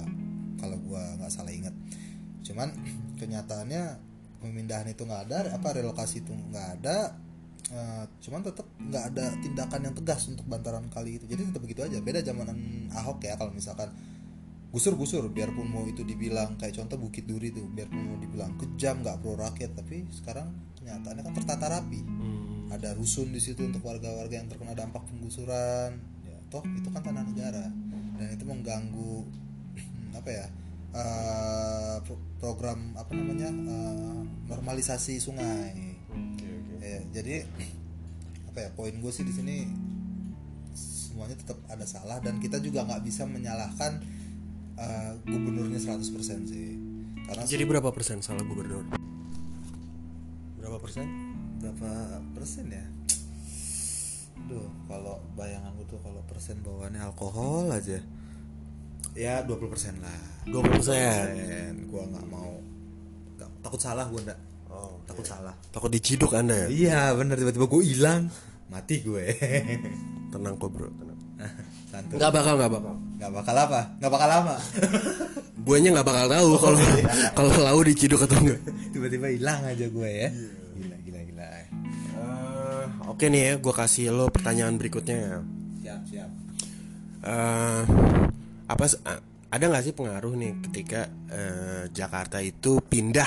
kalau 0.60 0.76
gua 0.84 1.02
nggak 1.16 1.32
salah 1.32 1.50
ingat. 1.50 1.72
Cuman 2.44 2.76
kenyataannya 3.20 4.04
pemindahan 4.44 4.86
itu 4.92 5.08
nggak 5.08 5.32
ada 5.32 5.56
apa 5.56 5.68
relokasi 5.72 6.20
itu 6.20 6.36
nggak 6.36 6.68
ada 6.76 7.16
Eh, 7.66 8.04
cuman 8.22 8.46
tetap 8.46 8.62
nggak 8.78 9.04
ada 9.10 9.26
tindakan 9.42 9.90
yang 9.90 9.94
tegas 9.98 10.30
untuk 10.30 10.46
bantaran 10.46 10.86
kali 10.86 11.18
itu. 11.18 11.26
Jadi 11.26 11.50
tetap 11.50 11.58
begitu 11.66 11.82
aja 11.82 11.98
beda 11.98 12.22
zamanan 12.22 12.54
Ahok 12.94 13.26
ya 13.26 13.34
kalau 13.34 13.50
misalkan 13.50 13.90
gusur-gusur 14.76 15.32
biarpun 15.32 15.64
mau 15.66 15.82
itu 15.82 16.04
dibilang 16.04 16.54
kayak 16.54 16.76
contoh 16.76 17.00
Bukit 17.00 17.24
Duri 17.24 17.48
tuh 17.48 17.64
biarpun 17.64 17.96
mau 17.98 18.16
dibilang 18.16 18.52
kejam 18.56 19.00
nggak 19.00 19.16
pro 19.18 19.32
rakyat 19.34 19.72
tapi 19.72 20.04
sekarang 20.12 20.52
kenyataannya 20.76 21.22
kan 21.22 21.32
tertata 21.34 21.66
rapi 21.72 22.04
Hmm. 22.04 22.68
ada 22.68 22.92
rusun 22.92 23.30
di 23.30 23.38
situ 23.38 23.62
untuk 23.62 23.80
warga-warga 23.80 24.36
yang 24.36 24.46
terkena 24.46 24.74
dampak 24.74 25.00
penggusuran 25.06 25.96
ya 26.22 26.36
toh 26.46 26.60
itu 26.68 26.88
kan 26.90 27.00
tanah 27.00 27.24
negara 27.24 27.72
dan 28.16 28.28
itu 28.28 28.44
mengganggu 28.44 29.24
apa 30.18 30.28
ya 30.28 30.46
pro- 32.02 32.20
program 32.36 32.92
apa 32.94 33.12
namanya 33.12 33.48
eh, 33.48 34.20
normalisasi 34.46 35.16
sungai 35.16 35.94
Oke, 36.06 36.48
oke. 36.48 36.74
Ya, 36.80 37.00
jadi 37.12 37.34
apa 38.48 38.58
ya 38.58 38.68
poin 38.72 38.92
gue 38.92 39.10
sih 39.10 39.22
di 39.22 39.30
sini 39.30 39.56
semuanya 40.72 41.36
tetap 41.36 41.56
ada 41.66 41.84
salah 41.84 42.18
dan 42.18 42.36
kita 42.36 42.58
juga 42.58 42.82
nggak 42.82 43.02
bisa 43.02 43.24
menyalahkan 43.24 44.00
eh, 44.76 45.10
gubernurnya 45.22 45.78
100% 45.78 46.04
sih 46.44 46.68
karena 47.22 47.42
Jadi 47.42 47.64
berapa 47.64 47.90
persen 47.90 48.20
salah 48.20 48.42
gubernur? 48.42 48.86
Berapa 50.56 50.78
persen? 50.78 51.06
berapa 51.56 51.90
persen 52.30 52.68
ya 52.68 52.84
Duh, 54.46 54.68
kalau 54.86 55.18
bayangan 55.32 55.74
gue 55.74 55.86
tuh 55.86 55.98
kalau 55.98 56.20
persen 56.22 56.60
bawaannya 56.60 57.00
alkohol 57.02 57.66
aja 57.68 57.98
ya 59.12 59.40
20% 59.42 59.56
lah 59.98 60.20
20 60.44 60.70
persen. 60.70 61.24
persen 61.26 61.72
gue 61.82 62.02
nggak 62.06 62.26
mau 62.28 62.60
nggak, 63.34 63.50
takut 63.60 63.80
salah 63.80 64.06
gue 64.06 64.20
nggak 64.22 64.40
Oh, 64.68 65.00
takut 65.02 65.24
salah 65.24 65.56
takut 65.72 65.88
diciduk 65.88 66.30
anda 66.30 66.52
ya? 66.52 66.68
iya 66.68 67.00
bener 67.10 67.34
tiba-tiba 67.34 67.64
gue 67.64 67.82
hilang 67.82 68.28
mati 68.68 69.00
gue 69.00 69.24
Tenang 70.28 70.54
kok 70.54 70.68
bro, 70.68 70.86
tenang. 70.92 71.15
Santuy 71.96 72.16
Nggak 72.20 72.32
bakal, 72.36 72.54
nggak 72.60 72.72
bakal. 72.76 72.94
nggak 73.16 73.32
bakal 73.32 73.56
apa? 73.56 73.80
Nggak 73.96 74.12
bakal 74.12 74.28
lama. 74.28 74.56
Guanya 75.66 75.88
nggak 75.98 76.06
bakal 76.06 76.26
tahu 76.28 76.50
kalau 76.60 76.78
kalau 77.32 77.50
lau 77.64 77.80
diciduk 77.80 78.20
atau 78.22 78.36
enggak 78.38 78.60
tiba-tiba 78.92 79.26
hilang 79.32 79.60
aja 79.64 79.86
gue 79.88 80.10
ya. 80.12 80.28
Gila 80.76 80.96
gila 81.02 81.20
gila. 81.24 81.46
Eh, 81.48 81.64
oke 83.08 83.24
nih 83.26 83.42
ya 83.42 83.52
gue 83.56 83.74
kasih 83.74 84.12
lo 84.12 84.28
pertanyaan 84.28 84.76
berikutnya 84.76 85.40
siap 85.80 86.00
siap. 86.06 86.30
Eh, 87.24 87.82
apa 88.68 88.84
ada 89.46 89.64
nggak 89.66 89.84
sih 89.84 89.94
pengaruh 89.96 90.36
nih 90.36 90.52
ketika 90.70 91.08
eh, 91.32 91.82
Jakarta 91.90 92.38
itu 92.38 92.78
pindah 92.78 93.26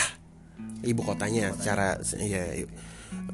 ibu 0.86 1.02
kotanya 1.04 1.52
secara 1.58 2.00
ya 2.16 2.64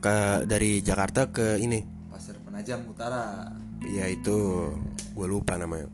ke 0.01 0.15
dari 0.47 0.81
Jakarta 0.81 1.29
ke 1.29 1.61
ini? 1.61 1.83
Pasir 2.09 2.39
penajam 2.41 2.81
utara 2.89 3.53
ya 3.89 4.05
itu 4.09 4.69
gue 5.15 5.27
lupa 5.27 5.55
namanya. 5.55 5.87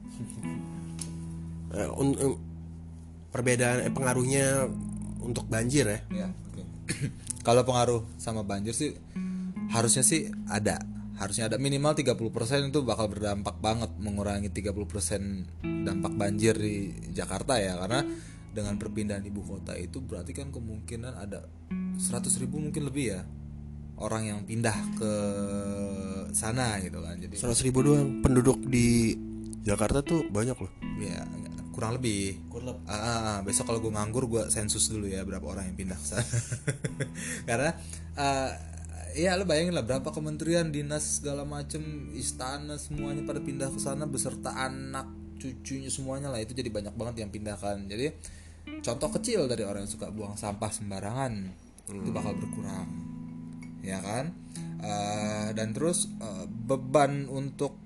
Eh, 1.71 1.89
un- 1.95 2.39
perbedaan 3.31 3.87
eh, 3.87 3.93
pengaruhnya 3.93 4.67
untuk 5.23 5.47
banjir 5.47 5.87
ya. 5.87 5.99
Ya 6.11 6.27
oke. 6.51 6.63
Kalau 7.47 7.63
pengaruh 7.63 8.01
sama 8.19 8.43
banjir 8.43 8.75
sih 8.75 8.91
harusnya 9.71 10.03
sih 10.03 10.29
ada. 10.51 10.83
Harusnya 11.15 11.53
ada 11.53 11.61
minimal 11.61 11.93
30% 11.93 12.17
itu 12.73 12.81
bakal 12.81 13.05
berdampak 13.05 13.61
banget 13.61 13.93
mengurangi 14.01 14.49
30% 14.49 15.85
dampak 15.85 16.13
banjir 16.17 16.57
di 16.57 16.91
Jakarta 17.13 17.61
ya. 17.61 17.77
Karena 17.77 18.01
dengan 18.51 18.75
perpindahan 18.75 19.23
ibu 19.23 19.45
kota 19.45 19.77
itu 19.79 20.03
berarti 20.03 20.35
kan 20.35 20.51
kemungkinan 20.51 21.13
ada 21.15 21.45
100 21.71 22.41
ribu 22.41 22.59
mungkin 22.59 22.89
lebih 22.89 23.05
ya 23.15 23.21
orang 24.01 24.27
yang 24.27 24.39
pindah 24.43 24.77
ke 24.97 25.13
sana 26.33 26.81
gitu 26.81 26.99
kan. 26.99 27.15
Jadi 27.21 27.37
100 27.37 27.67
ribu 27.69 27.79
doang 27.85 28.19
penduduk 28.25 28.57
di 28.65 29.13
Jakarta 29.61 30.01
tuh 30.01 30.25
banyak 30.27 30.57
loh. 30.57 30.71
Ya 30.97 31.21
kurang 31.71 32.01
lebih. 32.01 32.41
Ah, 32.85 32.93
ah, 32.93 33.01
ah. 33.05 33.37
besok 33.45 33.71
kalau 33.71 33.79
gue 33.79 33.93
nganggur 33.93 34.27
gue 34.27 34.43
sensus 34.51 34.91
dulu 34.91 35.07
ya 35.07 35.23
berapa 35.23 35.45
orang 35.45 35.71
yang 35.71 35.77
pindah 35.77 35.97
ke 35.97 36.07
sana. 36.17 36.25
Karena 37.49 37.71
ah, 38.17 38.51
ya 39.15 39.37
lo 39.37 39.45
bayangin 39.45 39.77
lah 39.77 39.85
berapa 39.85 40.09
kementerian 40.09 40.73
dinas 40.73 41.21
segala 41.21 41.45
macem 41.47 42.11
istana 42.17 42.75
semuanya 42.75 43.23
pada 43.23 43.39
pindah 43.39 43.71
ke 43.71 43.79
sana 43.79 44.09
beserta 44.09 44.51
anak 44.51 45.07
cucunya 45.39 45.93
semuanya 45.93 46.33
lah. 46.33 46.41
Itu 46.41 46.57
jadi 46.57 46.67
banyak 46.73 46.97
banget 46.97 47.23
yang 47.23 47.29
pindahkan 47.29 47.85
jadi 47.87 48.13
contoh 48.81 49.09
kecil 49.17 49.49
dari 49.49 49.65
orang 49.65 49.85
yang 49.85 49.93
suka 49.93 50.13
buang 50.13 50.37
sampah 50.37 50.69
sembarangan 50.69 51.33
itu 51.91 52.09
bakal 52.13 52.37
berkurang 52.37 52.87
ya 53.85 53.99
kan? 54.01 54.33
Eh, 54.81 55.49
dan 55.53 55.77
terus 55.77 56.09
eh, 56.17 56.45
beban 56.49 57.29
untuk 57.29 57.77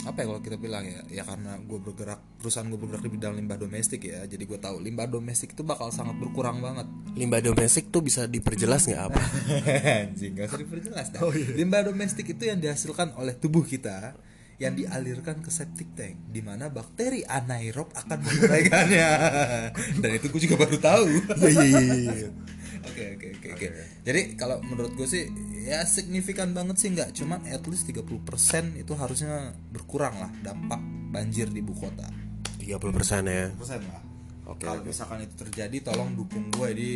apa 0.00 0.24
ya 0.24 0.32
kalau 0.32 0.40
kita 0.40 0.56
bilang 0.56 0.84
ya 0.84 1.00
ya 1.12 1.22
karena 1.28 1.60
gue 1.60 1.76
bergerak 1.76 2.20
perusahaan 2.40 2.64
gue 2.68 2.80
bergerak 2.80 3.04
di 3.04 3.12
bidang 3.12 3.36
limbah 3.36 3.60
domestik 3.60 4.08
ya 4.08 4.24
jadi 4.24 4.44
gue 4.48 4.58
tahu 4.60 4.80
limbah 4.80 5.04
domestik 5.08 5.52
itu 5.52 5.60
bakal 5.60 5.92
sangat 5.92 6.16
berkurang 6.16 6.64
banget. 6.64 6.88
Limbah 7.16 7.44
domestik 7.44 7.92
tuh 7.92 8.00
bisa 8.00 8.24
diperjelas 8.24 8.88
nggak 8.88 9.02
apa 9.12 9.22
anjing 10.08 10.40
gak 10.40 10.52
usah 10.52 10.60
diperjelas 10.60 11.06
dah. 11.12 11.20
limbah 11.56 11.84
domestik 11.84 12.26
itu 12.32 12.48
yang 12.48 12.58
dihasilkan 12.60 13.12
oleh 13.20 13.36
tubuh 13.36 13.64
kita 13.64 14.16
yang 14.60 14.76
dialirkan 14.76 15.40
ke 15.40 15.48
septic 15.48 15.88
tank 15.96 16.16
di 16.28 16.44
mana 16.44 16.68
bakteri 16.68 17.24
anaerob 17.24 17.88
akan 17.96 18.18
menguraikannya 18.20 19.10
dan 20.04 20.10
itu 20.16 20.26
gue 20.28 20.40
juga 20.44 20.56
baru 20.60 20.76
tahu. 20.76 21.08
Iya 21.40 21.64
iya 21.64 21.80
iya 21.96 22.28
Oke 22.86 23.16
oke 23.16 23.26
oke 23.36 23.48
oke. 23.56 23.66
Jadi 24.06 24.20
kalau 24.40 24.60
menurut 24.64 24.92
gue 24.96 25.04
sih 25.04 25.28
ya 25.64 25.84
signifikan 25.84 26.56
banget 26.56 26.76
sih 26.80 26.88
nggak, 26.92 27.12
cuman 27.12 27.44
at 27.48 27.64
least 27.68 27.84
30% 27.88 28.00
itu 28.80 28.92
harusnya 28.96 29.52
berkurang 29.68 30.16
lah 30.16 30.30
dampak 30.40 30.80
banjir 31.12 31.52
di 31.52 31.60
ibu 31.60 31.76
kota. 31.76 32.08
30 32.60 32.96
persen 32.96 33.22
ya 33.26 33.50
Persen 33.56 33.80
lah. 33.88 34.02
Oke, 34.50 34.66
Kalau 34.66 34.82
misalkan 34.82 35.22
itu 35.22 35.34
terjadi, 35.38 35.76
tolong 35.92 36.16
dukung 36.18 36.50
gue 36.50 36.68
di 36.74 36.90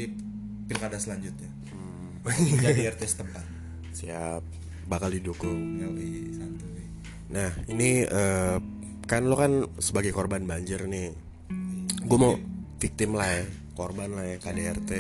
pilkada 0.67 0.99
selanjutnya. 0.99 1.51
Hmm. 1.71 2.19
Jadi 2.59 2.81
RT 2.89 3.03
setempat. 3.05 3.45
siap 3.99 4.43
bakal 4.91 5.15
didukung 5.15 5.81
Yoi, 5.81 6.35
santuy. 6.35 6.85
nah 7.31 7.49
ini 7.71 8.05
eh, 8.05 8.57
kan 9.07 9.23
lo 9.31 9.39
kan 9.39 9.65
sebagai 9.79 10.11
korban 10.11 10.45
banjir 10.45 10.85
nih 10.85 11.15
gue 12.05 12.19
mau 12.19 12.37
victim 12.77 13.17
lah 13.17 13.29
ya 13.31 13.45
korban 13.79 14.13
lah 14.13 14.27
ya 14.29 14.37
KDRT 14.43 14.93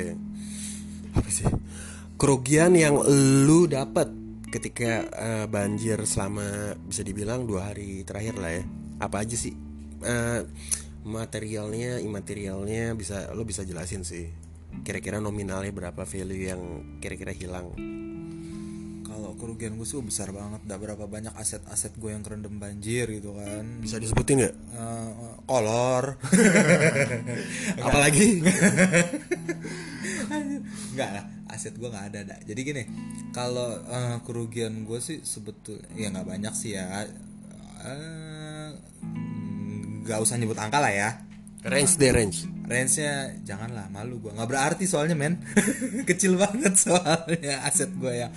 apa 1.14 1.30
sih? 1.30 1.46
Kerugian 2.18 2.74
yang 2.74 2.98
lu 3.46 3.66
dapat 3.70 4.10
ketika 4.54 5.02
eh, 5.10 5.46
banjir 5.50 5.98
selama 6.06 6.78
bisa 6.86 7.02
dibilang 7.02 7.42
dua 7.42 7.74
hari 7.74 8.06
terakhir 8.06 8.38
lah 8.38 8.52
ya. 8.54 8.64
Apa 9.02 9.26
aja 9.26 9.34
sih? 9.34 9.54
Eh, 10.04 10.40
materialnya 11.04 11.98
imaterialnya 12.00 12.94
bisa 12.94 13.34
lo 13.34 13.42
bisa 13.42 13.66
jelasin 13.66 14.06
sih. 14.06 14.30
Kira-kira 14.82 15.18
nominalnya 15.18 15.70
berapa 15.70 16.02
value 16.02 16.50
yang 16.50 16.62
kira-kira 16.98 17.30
hilang? 17.34 17.74
Kalau 19.06 19.38
kerugian 19.38 19.78
gue 19.78 19.86
sih 19.86 19.98
besar 20.02 20.34
banget, 20.34 20.66
udah 20.66 20.78
berapa 20.78 21.04
banyak 21.06 21.34
aset-aset 21.38 21.94
gue 21.98 22.10
yang 22.10 22.26
kerendam 22.26 22.58
banjir 22.58 23.06
gitu 23.06 23.38
kan. 23.38 23.78
bisa 23.78 24.02
disebutin 24.02 24.42
nggak? 24.42 24.54
Eh, 24.54 25.10
kolor. 25.46 26.18
Apalagi 27.86 28.42
Enggak 30.94 31.10
lah, 31.10 31.24
aset 31.50 31.74
gue 31.74 31.88
nggak 31.90 32.06
ada 32.14 32.20
dah. 32.34 32.38
Jadi 32.46 32.60
gini, 32.62 32.82
kalau 33.34 33.78
eh, 33.82 34.16
kerugian 34.22 34.86
gue 34.86 34.98
sih 35.02 35.22
sebetulnya 35.26 35.86
ya 35.94 36.08
nggak 36.14 36.28
banyak 36.28 36.54
sih 36.54 36.78
ya. 36.78 37.06
Eh, 37.84 38.70
nggak 40.04 40.20
usah 40.20 40.36
nyebut 40.36 40.60
angka 40.60 40.78
lah 40.78 40.92
ya. 40.92 41.10
range 41.64 41.96
deh 41.96 42.12
range. 42.12 42.44
Range-nya 42.68 43.40
janganlah 43.40 43.88
malu 43.88 44.20
gue 44.20 44.36
nggak 44.36 44.48
berarti 44.48 44.84
soalnya 44.84 45.16
men. 45.16 45.40
Kecil 46.08 46.36
banget 46.36 46.76
soalnya 46.76 47.64
aset 47.64 47.88
gue 47.96 48.12
yang 48.12 48.32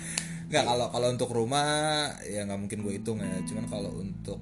nggak 0.48 0.64
kalau 0.64 0.88
kalau 0.88 1.08
untuk 1.12 1.28
rumah 1.36 2.08
ya 2.24 2.48
nggak 2.48 2.56
mungkin 2.56 2.80
gue 2.80 2.92
hitung 2.96 3.20
ya. 3.20 3.36
Cuman 3.44 3.68
kalau 3.68 4.00
untuk 4.00 4.40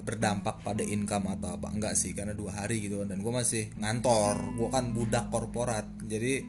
berdampak 0.00 0.64
pada 0.64 0.80
income 0.80 1.28
atau 1.36 1.60
apa 1.60 1.68
enggak 1.68 1.92
sih. 1.92 2.16
Karena 2.16 2.32
dua 2.32 2.56
hari 2.64 2.88
gitu 2.88 3.04
dan 3.04 3.20
gue 3.20 3.32
masih 3.32 3.68
ngantor. 3.76 4.40
Gue 4.56 4.68
kan 4.72 4.96
budak 4.96 5.28
korporat. 5.28 5.84
Jadi 6.08 6.40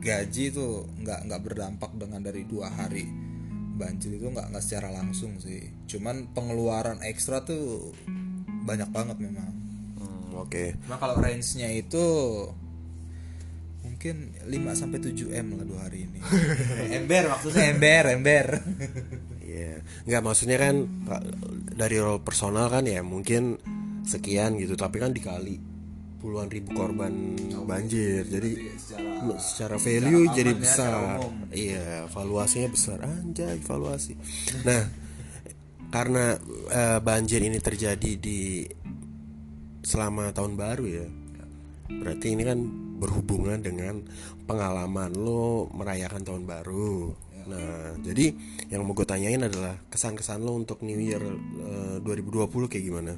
gaji 0.00 0.42
itu 0.50 0.88
nggak 1.04 1.28
nggak 1.28 1.40
berdampak 1.44 1.92
dengan 1.94 2.24
dari 2.24 2.48
dua 2.48 2.72
hari 2.72 3.04
banjir 3.80 4.12
itu 4.16 4.28
nggak 4.28 4.52
nggak 4.52 4.64
secara 4.64 4.92
langsung 4.92 5.40
sih. 5.40 5.72
Cuman 5.88 6.36
pengeluaran 6.36 7.00
ekstra 7.00 7.40
tuh 7.40 7.96
banyak 8.68 8.92
banget 8.92 9.16
memang. 9.16 9.52
Hmm, 9.96 10.36
oke. 10.36 10.76
Cuma 10.84 11.00
kalau 11.00 11.16
range-nya 11.16 11.72
itu 11.72 12.04
mungkin 13.80 14.32
5 14.48 14.80
sampai 14.80 14.98
7 15.00 15.32
M 15.32 15.60
lah 15.60 15.64
dua 15.64 15.80
hari 15.88 16.08
ini. 16.08 16.20
ember 17.00 17.32
maksudnya. 17.32 17.72
Ember, 17.72 18.04
ember. 18.12 18.46
Iya, 19.40 19.80
nggak 20.08 20.22
maksudnya 20.24 20.56
kan 20.60 20.88
dari 21.72 21.96
role 22.00 22.20
personal 22.20 22.68
kan 22.68 22.84
ya 22.84 23.00
mungkin 23.00 23.56
sekian 24.04 24.60
gitu, 24.60 24.76
tapi 24.76 25.00
kan 25.00 25.12
dikali 25.12 25.60
puluhan 26.20 26.52
ribu 26.52 26.76
korban 26.76 27.12
banjir, 27.64 28.28
jadi 28.28 28.52
secara, 29.40 29.80
value 29.80 30.28
aman 30.28 30.36
jadi 30.36 30.52
ya, 30.52 30.60
besar. 30.60 30.92
secara 30.92 31.16
umum. 31.16 31.34
Iya, 31.48 31.88
valuasinya 32.12 32.68
besar, 32.68 32.98
anjay 33.00 33.58
valuasi. 33.64 34.12
Nah, 34.68 34.82
karena 35.88 36.36
eh, 36.70 36.98
banjir 37.00 37.40
ini 37.40 37.58
terjadi 37.58 38.10
di 38.20 38.68
selama 39.80 40.30
tahun 40.36 40.60
baru 40.60 40.84
ya, 40.84 41.06
berarti 41.88 42.26
ini 42.36 42.42
kan 42.44 42.58
berhubungan 43.00 43.58
dengan 43.64 44.04
pengalaman 44.44 45.16
lo 45.16 45.72
merayakan 45.72 46.20
tahun 46.20 46.44
baru. 46.44 47.16
Nah, 47.48 47.96
jadi 48.04 48.36
yang 48.68 48.84
mau 48.84 48.92
gue 48.92 49.08
tanyain 49.08 49.40
adalah 49.40 49.74
kesan-kesan 49.88 50.44
lo 50.44 50.52
untuk 50.54 50.84
New 50.84 51.00
Year 51.00 51.24
eh, 51.24 51.96
2020 52.04 52.68
kayak 52.68 52.84
gimana? 52.84 53.16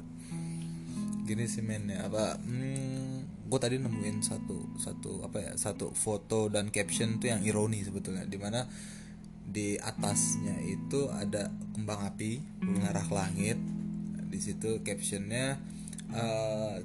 Gini 1.23 1.47
sih 1.47 1.63
men 1.63 1.87
ya 1.87 2.11
apa 2.11 2.35
hmm, 2.35 3.47
gue 3.47 3.59
tadi 3.59 3.79
nemuin 3.79 4.19
satu 4.19 4.75
satu 4.75 5.23
apa 5.23 5.39
ya 5.39 5.51
satu 5.55 5.95
foto 5.95 6.51
dan 6.51 6.67
caption 6.67 7.21
tuh 7.21 7.31
yang 7.31 7.41
ironi 7.47 7.79
sebetulnya 7.79 8.27
di 8.27 8.35
mana 8.35 8.67
di 9.43 9.75
atasnya 9.75 10.55
itu 10.63 11.11
ada 11.11 11.51
kembang 11.75 12.07
api 12.07 12.39
mengarah 12.63 13.03
ke 13.03 13.13
langit. 13.13 13.57
Di 14.33 14.39
situ 14.41 14.81
captionnya 14.81 15.59
eh, 16.09 16.75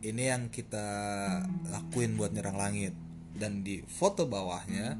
ini 0.00 0.22
yang 0.26 0.48
kita 0.48 0.88
lakuin 1.68 2.16
buat 2.16 2.32
nyerang 2.32 2.56
langit. 2.56 2.94
Dan 3.30 3.62
di 3.62 3.80
foto 3.86 4.26
bawahnya 4.26 4.98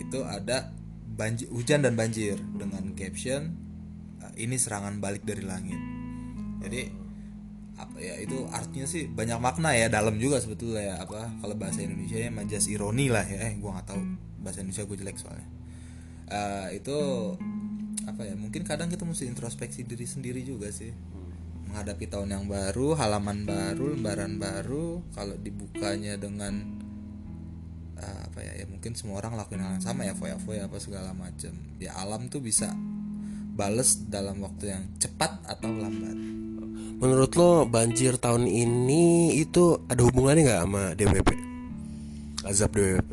itu 0.00 0.24
ada 0.24 0.72
banjir 1.06 1.48
hujan 1.52 1.84
dan 1.84 1.94
banjir 1.94 2.40
dengan 2.56 2.94
caption 2.96 3.52
eh, 4.22 4.32
ini 4.40 4.56
serangan 4.56 5.02
balik 5.02 5.26
dari 5.26 5.44
langit. 5.44 5.80
Jadi 6.62 7.05
apa 7.76 8.00
ya 8.00 8.16
itu 8.16 8.48
artinya 8.48 8.88
sih 8.88 9.04
banyak 9.04 9.36
makna 9.36 9.76
ya 9.76 9.92
dalam 9.92 10.16
juga 10.16 10.40
sebetulnya 10.40 10.82
ya 10.82 10.94
apa 11.04 11.28
kalau 11.44 11.54
bahasa 11.60 11.84
Indonesia 11.84 12.16
nya 12.16 12.32
majas 12.32 12.72
ironi 12.72 13.12
lah 13.12 13.24
ya 13.28 13.52
eh 13.52 13.60
gua 13.60 13.76
nggak 13.76 13.88
tahu 13.92 14.00
bahasa 14.46 14.62
Indonesia 14.62 14.86
gue 14.86 14.98
jelek 15.02 15.18
soalnya. 15.18 15.48
Eh, 16.30 16.78
itu 16.78 16.98
apa 18.06 18.22
ya 18.22 18.38
mungkin 18.38 18.62
kadang 18.62 18.86
kita 18.86 19.02
mesti 19.02 19.26
introspeksi 19.26 19.82
diri 19.82 20.06
sendiri 20.06 20.46
juga 20.46 20.70
sih. 20.70 20.94
Menghadapi 21.66 22.06
tahun 22.06 22.30
yang 22.30 22.44
baru 22.46 22.94
halaman 22.94 23.42
baru 23.42 23.98
lembaran 23.98 24.38
baru 24.38 25.02
kalau 25.10 25.34
dibukanya 25.34 26.14
dengan 26.14 26.78
uh, 27.98 28.20
apa 28.30 28.38
ya 28.38 28.62
ya 28.62 28.66
mungkin 28.70 28.94
semua 28.94 29.18
orang 29.18 29.34
lakuin 29.34 29.66
hal 29.66 29.74
yang 29.74 29.82
sama 29.82 30.06
ya 30.06 30.14
foya-foya 30.14 30.70
apa 30.70 30.78
segala 30.78 31.10
macam. 31.10 31.50
Ya 31.82 31.98
alam 31.98 32.30
tuh 32.30 32.38
bisa 32.38 32.70
bales 33.56 34.04
dalam 34.06 34.36
waktu 34.38 34.70
yang 34.70 34.84
cepat 34.96 35.40
atau 35.48 35.72
lambat 35.72 36.14
Menurut 36.96 37.32
lo 37.36 37.68
banjir 37.68 38.16
tahun 38.16 38.48
ini 38.48 39.36
itu 39.36 39.84
ada 39.84 40.00
hubungannya 40.00 40.48
nggak 40.48 40.60
sama 40.64 40.82
DWP? 40.96 41.30
Azab 42.44 42.72
DWP? 42.72 43.12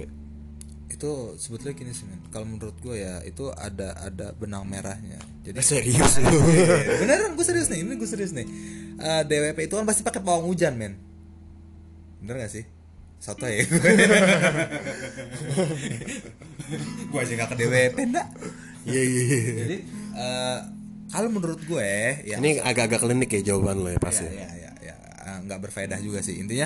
itu 0.93 1.35
sebetulnya 1.35 1.75
gini 1.75 1.91
sih 1.91 2.07
kalau 2.31 2.47
menurut 2.47 2.79
gue 2.79 2.95
ya 2.95 3.19
itu 3.27 3.51
ada 3.51 3.91
ada 3.99 4.31
benang 4.39 4.63
merahnya 4.63 5.19
jadi 5.43 5.59
Serius 5.59 6.15
lo? 6.23 6.31
beneran 7.03 7.35
gue 7.35 7.43
serius 7.43 7.67
nih 7.67 7.83
ini 7.83 7.99
gue 7.99 8.07
serius 8.07 8.31
nih 8.31 8.47
Eh, 8.93 9.21
DWP 9.27 9.67
itu 9.67 9.75
kan 9.75 9.83
pasti 9.83 9.99
pakai 9.99 10.23
pawang 10.23 10.47
hujan 10.47 10.79
men 10.79 10.95
bener 12.23 12.39
gak 12.39 12.55
sih 12.55 12.63
soto 13.19 13.43
ya 13.43 13.67
gue 17.03 17.19
aja 17.19 17.33
gak 17.41 17.49
ke 17.51 17.55
DWP 17.57 17.97
enggak 17.99 18.27
Iya 18.83 19.01
iya 19.03 19.21
iya. 19.27 19.39
jadi 19.59 19.77
eh, 20.13 20.59
kalau 21.13 21.29
menurut 21.29 21.61
gue 21.61 21.89
ya 22.25 22.41
Ini 22.41 22.63
agak-agak 22.65 23.05
klinik 23.05 23.29
ya 23.29 23.53
jawaban 23.53 23.85
lo 23.85 23.89
ya 23.91 23.97
ya 23.97 24.01
pasti. 24.01 24.25
ya? 24.25 24.49
ya, 24.49 24.71
ya. 24.81 24.95
Eh, 25.25 25.37
nggak 25.45 25.59
berfaedah 25.69 25.99
juga 26.01 26.25
sih. 26.25 26.41
Intinya 26.41 26.65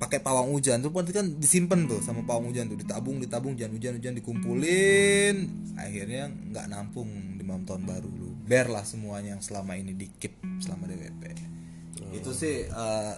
pakai 0.00 0.22
pawang 0.24 0.48
hujan 0.54 0.80
tuh 0.80 0.88
nanti 0.94 1.12
kan 1.12 1.26
disimpan 1.36 1.84
tuh 1.90 2.00
sama 2.02 2.22
pawang 2.22 2.50
hujan 2.54 2.70
tuh. 2.70 2.78
Ditabung 2.78 3.18
ditabung 3.18 3.58
hujan 3.58 3.70
hujan 3.74 3.98
hujan 3.98 4.14
dikumpulin. 4.14 5.36
Akhirnya 5.74 6.30
nggak 6.30 6.66
nampung 6.70 7.38
di 7.38 7.42
malam 7.42 7.66
tahun 7.66 7.82
baru 7.88 8.08
lu. 8.08 8.30
Bear 8.46 8.70
lah 8.70 8.86
semuanya 8.86 9.38
yang 9.38 9.42
selama 9.42 9.74
ini 9.78 9.94
dikip 9.94 10.38
selama 10.62 10.86
DWP 10.90 11.50
itu 12.10 12.30
sih 12.34 12.66
eh, 12.66 13.14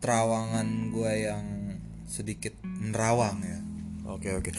terawangan 0.00 0.92
gue 0.92 1.12
yang 1.24 1.44
sedikit 2.06 2.52
menerawang 2.62 3.40
ya. 3.42 3.58
Oke 4.06 4.30
oke 4.36 4.52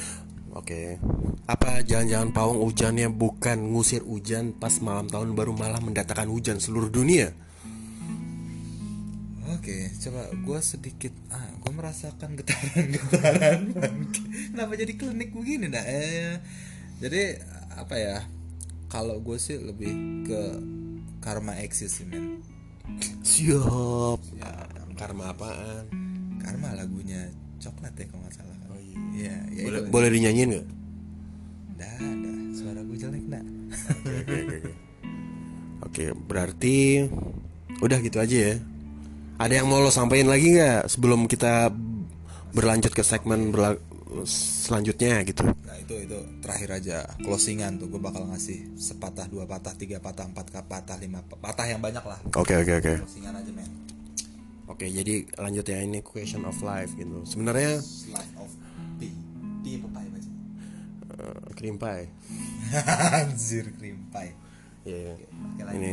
oke. 0.53 0.99
Apa 1.47 1.81
jangan-jangan 1.83 2.35
pawang 2.35 2.59
hujannya 2.63 3.07
bukan 3.11 3.71
ngusir 3.71 4.03
hujan 4.03 4.55
pas 4.55 4.77
malam 4.83 5.07
tahun 5.07 5.33
baru 5.33 5.55
malah 5.55 5.79
mendatangkan 5.79 6.29
hujan 6.29 6.59
seluruh 6.59 6.91
dunia? 6.91 7.31
Oke, 9.47 9.91
coba 10.03 10.27
gue 10.31 10.59
sedikit 10.59 11.15
ah, 11.31 11.47
gue 11.59 11.71
merasakan 11.71 12.35
getaran-getaran. 12.35 13.59
Kenapa 14.51 14.73
jadi 14.75 14.93
klinik 14.95 15.31
begini, 15.31 15.71
dah? 15.71 15.83
Eh, 15.87 16.39
jadi 16.99 17.39
apa 17.75 17.95
ya? 17.95 18.23
Kalau 18.87 19.19
gue 19.19 19.35
sih 19.39 19.59
lebih 19.59 19.91
ke 20.27 20.41
karma 21.19 21.59
eksis 21.59 21.99
sih, 21.99 22.07
men. 22.07 22.43
Siap. 23.23 24.19
Karma 24.95 25.35
apaan? 25.35 25.91
Karma 26.39 26.71
lagunya 26.71 27.26
coklat 27.59 27.93
ya 27.93 28.05
kalau 28.05 28.21
nggak 28.21 28.35
salah. 28.35 28.55
kan? 28.55 28.67
Oh, 28.67 28.79
iya. 28.79 28.97
Iya, 29.13 29.35
ya 29.51 29.63
Boleh, 29.63 29.79
itu. 29.79 29.89
boleh 29.89 30.09
dinyanyiin 30.09 30.49
nggak? 30.51 30.67
Dah, 31.75 31.95
dah. 31.99 32.35
Suara 32.53 32.79
gue 32.81 32.97
jelek, 32.97 33.23
dah. 33.27 33.43
Oke 35.79 36.09
berarti 36.11 37.05
udah 37.79 37.97
gitu 37.99 38.17
aja 38.17 38.37
ya. 38.51 38.55
Ada 39.37 39.61
yang 39.61 39.67
mau 39.67 39.77
lo 39.77 39.89
sampaikan 39.89 40.27
lagi 40.27 40.51
nggak 40.51 40.87
sebelum 40.87 41.25
kita 41.25 41.69
berlanjut 42.49 42.89
ke 42.89 43.01
segmen 43.01 43.53
berla- 43.53 43.77
selanjutnya 44.25 45.21
gitu? 45.21 45.45
Nah 45.45 45.77
itu 45.77 45.93
itu 45.99 46.17
terakhir 46.41 46.69
aja 46.73 46.97
closingan 47.21 47.77
tuh 47.77 47.85
gue 47.87 48.01
bakal 48.01 48.25
ngasih 48.25 48.73
sepatah 48.73 49.29
dua 49.29 49.45
patah 49.45 49.77
tiga 49.77 50.01
patah 50.01 50.25
empat 50.25 50.49
patah 50.65 50.97
lima 50.97 51.21
patah 51.21 51.67
yang 51.67 51.77
banyak 51.77 52.01
lah 52.01 52.17
Oke 52.33 52.57
oke 52.57 52.73
oke. 52.75 52.93
closingan 53.05 53.35
aja 53.35 53.51
men 53.53 53.69
Oke 54.67 54.85
jadi 54.85 55.23
lanjut 55.33 55.63
ya 55.63 55.79
ini 55.79 55.99
question 55.99 56.43
of 56.43 56.59
life 56.59 56.91
gitu. 56.93 57.23
Sebenarnya 57.23 57.79
Life 58.11 58.33
of 58.37 58.51
P 58.97 59.07
P 59.63 59.79
apa 59.79 59.87
pie 59.89 60.09
baca 60.11 60.29
eh, 61.17 61.39
cream 61.55 61.75
pie. 61.75 62.05
Anjir 63.17 63.71
cream 63.73 64.07
pie 64.09 64.35
Iya. 64.83 65.19
Oke, 65.19 65.61
lanjut. 65.63 65.75
Ini 65.75 65.91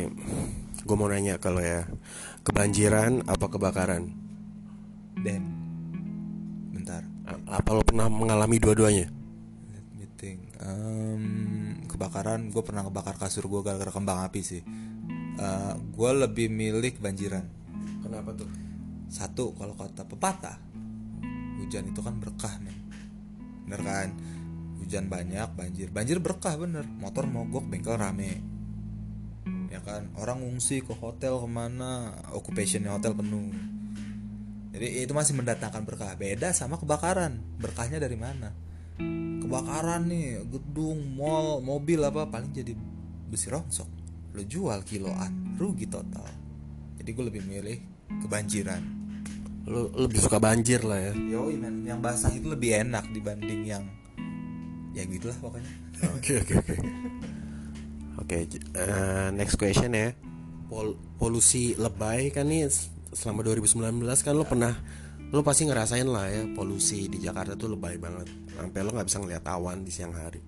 gue 0.79 0.95
mau 0.95 1.07
nanya 1.07 1.35
kalau 1.35 1.59
ya 1.59 1.83
kebanjiran 2.41 3.23
apa 3.25 3.45
kebakaran? 3.47 4.07
Dan 5.15 5.41
Bentar 6.71 7.03
A- 7.23 7.59
Apa 7.59 7.69
lo 7.71 7.81
pernah 7.81 8.07
mengalami 8.07 8.55
dua-duanya? 8.55 9.07
Let 9.67 9.85
me 9.91 10.05
think 10.15 10.51
Em, 10.59 11.23
Kebakaran 11.87 12.51
Gue 12.51 12.61
pernah 12.61 12.83
kebakar 12.83 13.15
kasur 13.15 13.47
gue 13.47 13.63
gara-gara 13.63 13.89
kembang 13.89 14.19
api 14.21 14.39
sih 14.39 14.61
Eh, 15.35 15.73
Gue 15.91 16.11
lebih 16.13 16.47
milih 16.47 16.95
kebanjiran 16.95 17.43
Kenapa 18.05 18.37
tuh? 18.37 18.49
Satu 19.09 19.57
kalau 19.57 19.73
kata 19.73 20.05
pepatah 20.05 20.57
Hujan 21.55 21.87
itu 21.87 22.01
kan 22.03 22.19
berkah 22.19 22.61
men. 22.61 22.75
Bener 23.65 23.81
kan? 23.81 24.09
Hujan 24.83 25.07
banyak 25.07 25.55
banjir. 25.55 25.87
Banjir 25.89 26.19
berkah 26.19 26.59
bener. 26.59 26.85
Motor 26.85 27.25
mogok 27.25 27.65
bengkel 27.65 27.95
rame. 27.95 28.43
Ya 29.71 29.79
kan? 29.81 30.11
Orang 30.19 30.43
ngungsi 30.43 30.83
ke 30.83 30.93
hotel 30.93 31.39
ke 31.41 31.47
mana? 31.49 32.13
Occupationnya 32.35 32.93
hotel 32.93 33.15
penuh. 33.15 33.49
Jadi 34.75 35.07
itu 35.07 35.13
masih 35.15 35.33
mendatangkan 35.39 35.87
berkah. 35.87 36.13
Beda 36.19 36.51
sama 36.51 36.75
kebakaran. 36.75 37.39
Berkahnya 37.57 37.97
dari 37.97 38.19
mana? 38.19 38.51
Kebakaran 39.41 40.07
nih 40.07 40.41
Gedung, 40.47 41.19
mall, 41.19 41.59
mobil 41.59 41.99
apa 41.99 42.27
Paling 42.27 42.51
jadi 42.51 42.75
besi 43.31 43.47
rongsok. 43.47 43.89
Lo 44.35 44.43
jual 44.43 44.83
kiloan 44.83 45.55
Rugi 45.55 45.87
total. 45.87 46.27
Jadi 46.99 47.09
gue 47.09 47.25
lebih 47.31 47.43
milih 47.47 47.94
kebanjiran 48.23 48.95
Lo 49.65 49.89
lebih 49.97 50.21
suka 50.21 50.37
banjir 50.37 50.85
lah 50.85 51.01
ya. 51.01 51.13
Yoi 51.17 51.57
men, 51.57 51.81
yang 51.81 51.97
basah 51.97 52.29
itu 52.29 52.53
lebih 52.53 52.85
enak 52.85 53.09
dibanding 53.09 53.65
yang 53.65 53.83
ya 54.93 55.03
gitulah 55.09 55.33
pokoknya. 55.41 55.71
Oke 56.13 56.33
oke 56.45 56.53
oke. 56.61 56.75
Oke, 58.15 58.47
eh, 58.47 59.27
next 59.33 59.57
question 59.57 59.91
ya. 59.91 60.13
Pol- 60.69 60.97
polusi 61.17 61.73
lebay 61.75 62.29
kan 62.29 62.45
nih 62.45 62.69
selama 63.11 63.41
2019 63.41 64.05
kan 64.21 64.33
lo 64.37 64.45
pernah 64.45 64.73
lo 65.33 65.41
pasti 65.41 65.65
ngerasain 65.65 66.07
lah 66.07 66.29
ya 66.29 66.45
polusi 66.53 67.09
di 67.09 67.17
Jakarta 67.17 67.57
tuh 67.57 67.73
lebay 67.73 67.97
banget. 67.97 68.29
Sampai 68.53 68.79
lo 68.85 68.93
nggak 68.93 69.07
bisa 69.09 69.17
ngeliat 69.17 69.43
awan 69.49 69.81
di 69.81 69.89
siang 69.89 70.13
hari. 70.13 70.45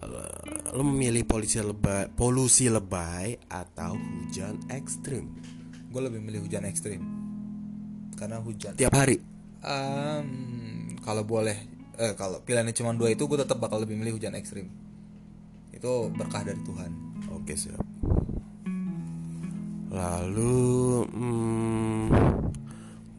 Eh, 0.00 0.72
lo 0.72 0.80
memilih 0.80 1.28
polusi 1.28 1.60
lebay, 1.60 2.08
polusi 2.16 2.72
lebay 2.72 3.36
atau 3.52 4.00
hujan 4.00 4.56
ekstrim 4.72 5.57
Gue 5.88 6.00
lebih 6.04 6.20
milih 6.20 6.44
hujan 6.44 6.68
ekstrim 6.68 7.00
karena 8.18 8.42
hujan. 8.42 8.74
tiap 8.74 8.92
hari? 8.98 9.22
Em, 9.62 10.28
kalau 11.06 11.22
boleh, 11.22 11.54
eh 11.94 12.12
kalau 12.18 12.42
pilihannya 12.42 12.74
cuma 12.74 12.90
dua 12.90 13.14
itu 13.14 13.30
gue 13.30 13.38
tetap 13.38 13.62
bakal 13.62 13.78
lebih 13.78 13.94
milih 13.94 14.18
hujan 14.18 14.34
ekstrim. 14.34 14.66
Itu 15.70 16.10
berkah 16.10 16.42
dari 16.42 16.58
Tuhan. 16.66 16.90
Oke 17.38 17.54
siap. 17.54 17.78
Lalu 19.88 21.06
hmm, 21.06 22.04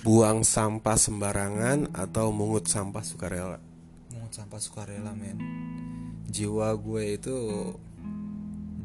buang 0.04 0.44
sampah 0.44 1.00
sembarangan 1.00 1.96
atau 1.96 2.30
mungut 2.36 2.68
sampah 2.68 3.02
sukarela? 3.02 3.58
Mungut 4.12 4.36
sampah 4.36 4.60
sukarela 4.60 5.16
men. 5.16 5.40
Jiwa 6.30 6.76
gue 6.78 7.18
itu 7.18 7.36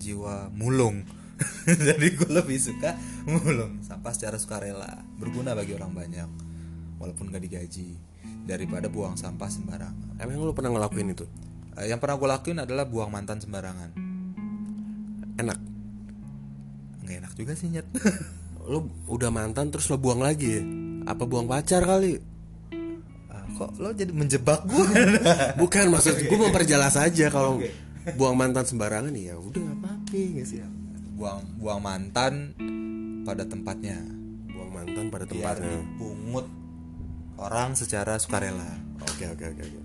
jiwa 0.01 0.49
mulung. 0.55 1.05
Jadi 1.87 2.07
gue 2.15 2.31
lebih 2.31 2.59
suka 2.61 2.95
mulung 3.27 3.83
sampah 3.83 4.13
secara 4.15 4.37
sukarela, 4.39 5.03
berguna 5.19 5.57
bagi 5.57 5.75
orang 5.75 5.93
banyak, 5.93 6.29
walaupun 7.01 7.33
gak 7.33 7.43
digaji 7.43 7.99
daripada 8.45 8.87
buang 8.93 9.17
sampah 9.17 9.49
sembarangan. 9.49 10.21
Emang 10.21 10.45
lu 10.45 10.53
pernah 10.53 10.77
ngelakuin 10.77 11.17
itu? 11.17 11.27
Eh, 11.75 11.91
yang 11.91 11.99
pernah 11.99 12.21
gue 12.21 12.29
lakuin 12.29 12.59
adalah 12.63 12.87
buang 12.87 13.11
mantan 13.11 13.43
sembarangan. 13.43 13.91
Enak. 15.35 15.59
Nggak 17.03 17.17
enak 17.25 17.33
juga 17.35 17.53
sih 17.59 17.69
nyet. 17.73 17.87
Lu 18.71 18.89
udah 19.11 19.29
mantan 19.29 19.69
terus 19.69 19.93
lo 19.93 20.01
buang 20.01 20.25
lagi 20.25 20.57
ya? 20.57 20.63
Apa 21.05 21.29
buang 21.29 21.45
pacar 21.45 21.85
kali? 21.85 22.17
Ah, 23.29 23.45
kok 23.59 23.77
lo 23.77 23.93
jadi 23.93 24.09
menjebak 24.15 24.65
gue? 24.65 24.89
Bukan 25.61 25.93
maksud 25.93 26.17
gue 26.25 26.39
memperjelas 26.39 26.97
aja 26.97 27.29
kalau 27.29 27.61
buang 28.17 28.39
mantan 28.39 28.65
sembarangan 28.65 29.13
ya 29.13 29.37
udah 29.37 29.65
apa-apa 29.81 30.17
nggak 30.17 30.47
sih? 30.49 30.65
Buang 31.15 31.41
buang 31.63 31.81
mantan 31.81 32.53
pada 33.23 33.47
tempatnya. 33.47 33.99
Buang 34.51 34.71
mantan 34.75 35.09
pada 35.09 35.25
Biar 35.27 35.57
tempatnya. 35.57 35.79
dipungut 35.81 36.47
orang 37.39 37.79
secara 37.79 38.19
sukarela. 38.19 38.75
Oke 39.03 39.31
oke 39.31 39.45
oke 39.55 39.63
oke. 39.63 39.81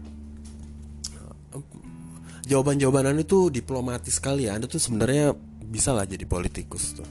Jawaban-jawaban 2.50 3.14
Anda 3.14 3.22
tuh 3.22 3.54
diplomatis 3.54 4.18
sekali 4.18 4.50
ya. 4.50 4.58
Anda 4.58 4.66
tuh 4.66 4.82
sebenarnya 4.82 5.38
bisa 5.70 5.94
lah 5.94 6.10
jadi 6.10 6.26
politikus 6.26 6.98
tuh. 6.98 7.06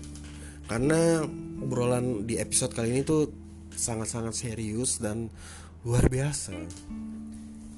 Karena 0.66 1.22
obrolan 1.62 2.26
di 2.26 2.42
episode 2.42 2.74
kali 2.74 2.90
ini 2.90 3.06
tuh 3.06 3.30
sangat-sangat 3.70 4.34
serius 4.34 4.98
dan 4.98 5.30
luar 5.86 6.10
biasa. 6.10 6.58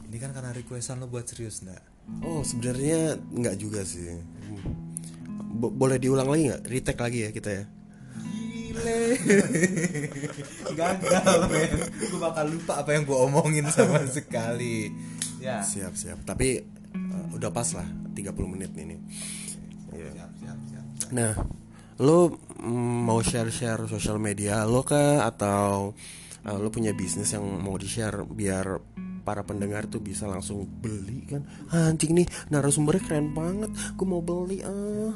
Ini 0.08 0.16
kan 0.16 0.32
karena 0.32 0.56
requestan 0.56 1.04
lo 1.04 1.06
buat 1.06 1.28
serius 1.28 1.60
nggak? 1.60 1.84
Oh 2.24 2.40
sebenarnya 2.40 3.20
nggak 3.20 3.56
juga 3.60 3.84
sih. 3.84 4.08
Bo- 5.50 5.74
boleh 5.74 5.98
diulang 5.98 6.30
lagi 6.30 6.48
nggak? 6.48 6.62
Retake 6.64 7.02
lagi 7.02 7.18
ya 7.26 7.30
kita 7.30 7.50
ya. 7.50 7.64
play 8.70 9.18
gagal 10.78 11.38
men 11.50 11.74
gue 11.90 12.20
bakal 12.22 12.46
lupa 12.46 12.78
apa 12.78 12.94
yang 12.94 13.02
gue 13.02 13.18
omongin 13.18 13.66
sama 13.66 14.06
sekali 14.14 14.94
ya 15.42 15.58
Siap 15.58 15.98
siap. 15.98 16.18
Tapi 16.22 16.48
eh, 16.94 17.26
udah 17.34 17.50
pas 17.50 17.66
lah 17.74 17.88
30 18.14 18.30
menit 18.46 18.70
ini. 18.78 18.94
Siap 19.90 20.30
siap 20.38 20.58
siap 20.70 20.84
Nah, 21.10 21.34
lo 21.98 22.30
mm, 22.62 23.10
mau 23.10 23.18
share-share 23.18 23.90
sosial 23.90 24.22
media 24.22 24.62
lo 24.62 24.86
kah 24.86 25.26
atau 25.26 25.90
eh, 26.46 26.54
lo 26.54 26.70
punya 26.70 26.94
bisnis 26.94 27.34
yang 27.34 27.42
mau 27.42 27.74
di-share 27.74 28.22
biar 28.22 28.78
para 29.20 29.42
pendengar 29.42 29.84
tuh 29.84 29.98
bisa 29.98 30.24
langsung 30.24 30.64
beli 30.64 31.24
kan? 31.26 31.42
Anjing 31.70 32.12
nih 32.14 32.26
narasumbernya 32.48 33.02
keren 33.02 33.30
banget. 33.30 33.68
Gue 33.94 34.06
mau 34.06 34.20
beli 34.20 34.60
ah. 34.60 35.12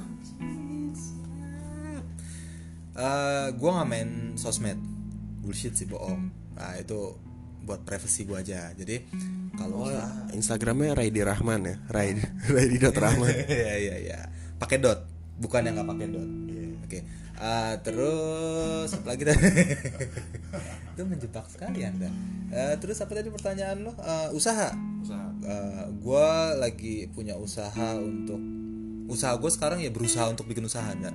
Eh, 2.94 3.46
gue 3.50 3.66
nggak 3.68 3.88
main 3.88 4.10
sosmed 4.34 4.78
bullshit 5.42 5.74
sih 5.74 5.84
bohong 5.84 6.30
nah 6.54 6.78
itu 6.78 7.18
buat 7.60 7.82
privacy 7.82 8.22
gue 8.22 8.38
aja 8.38 8.70
jadi 8.72 9.02
kalau 9.58 9.82
usaha- 9.84 10.30
Instagramnya 10.30 10.94
Raidi 10.94 11.18
Rahman 11.20 11.60
ya. 11.64 11.76
Raidi 11.88 12.22
Raidi 12.46 12.76
dot 12.78 12.94
Rahman. 12.94 13.30
Iya 13.50 13.74
iya 13.76 13.96
iya. 14.00 14.18
Pakai 14.54 14.78
dot, 14.78 15.06
bukan 15.36 15.62
yang 15.62 15.74
nggak 15.74 15.88
pakai 15.90 16.06
dot. 16.08 16.28
Oke. 16.94 17.02
Ah, 17.34 17.74
terus 17.82 18.94
apa 18.94 19.06
lagi 19.10 19.26
tadi? 19.26 19.42
Itu 20.94 21.02
menjebak 21.02 21.50
sekali 21.50 21.82
anda. 21.82 22.06
Eh, 22.54 22.78
terus 22.78 23.02
apa 23.02 23.10
tadi 23.10 23.34
pertanyaan 23.34 23.82
lo? 23.82 23.90
Eh, 23.98 24.30
usaha. 24.30 24.70
Usaha. 25.02 25.28
Eh, 25.42 25.84
gua 25.98 26.54
lagi 26.54 27.10
punya 27.10 27.34
usaha 27.34 27.98
untuk 27.98 28.38
usaha 29.04 29.36
gue 29.36 29.50
sekarang 29.52 29.84
ya 29.84 29.90
berusaha 29.90 30.30
untuk 30.30 30.46
bikin 30.46 30.62
usaha 30.70 30.86
anda. 30.86 31.10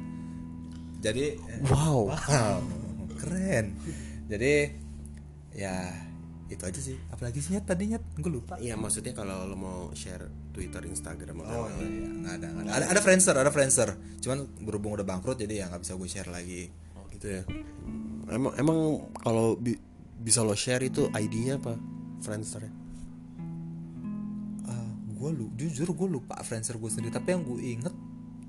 Jadi 1.00 1.40
eh, 1.40 1.60
Wow. 1.72 2.12
wow, 2.12 2.60
keren. 3.16 3.80
Jadi 4.28 4.76
ya 5.56 5.88
itu 6.52 6.64
aja 6.68 6.82
sih. 6.84 7.00
Apalagi 7.08 7.40
sih 7.40 7.56
Nyet, 7.56 7.64
tadi 7.64 7.96
nyet 7.96 8.04
gue 8.20 8.28
lupa. 8.28 8.60
Iya 8.60 8.76
maksudnya 8.76 9.16
kalau 9.16 9.48
lo 9.48 9.56
mau 9.56 9.82
share 9.96 10.28
Twitter, 10.50 10.82
Instagram 10.84 11.42
atau 11.42 11.56
Oh 11.56 11.68
iya, 11.72 11.86
iya. 11.86 12.08
Nggak 12.10 12.34
ada, 12.36 12.48
nggak 12.50 12.64
ada. 12.64 12.72
ada 12.76 12.86
ada 12.90 13.02
Friendster 13.02 13.36
ada 13.36 13.50
Friendster 13.50 13.90
cuman 14.20 14.38
berhubung 14.60 14.94
udah 14.94 15.04
bangkrut 15.04 15.38
jadi 15.38 15.54
ya 15.54 15.66
nggak 15.68 15.82
bisa 15.82 15.94
gue 15.94 16.08
share 16.08 16.28
lagi 16.28 16.70
Oh 16.94 17.06
gitu 17.10 17.28
ya. 17.30 17.42
Emang 18.28 18.54
emang 18.56 18.78
kalau 19.16 19.56
bi- 19.56 19.80
bisa 20.16 20.42
lo 20.42 20.54
share 20.54 20.84
itu 20.84 21.08
ID-nya 21.10 21.58
apa? 21.58 21.74
Friendster 22.20 22.62
ya? 22.62 22.72
gue 25.12 25.30
lu 25.36 25.52
jujur 25.54 25.92
gue 25.92 26.08
lupa 26.10 26.40
Friendster 26.40 26.80
gue 26.80 26.88
sendiri 26.88 27.12
tapi 27.12 27.36
yang 27.36 27.44
gue 27.44 27.60
inget 27.60 27.92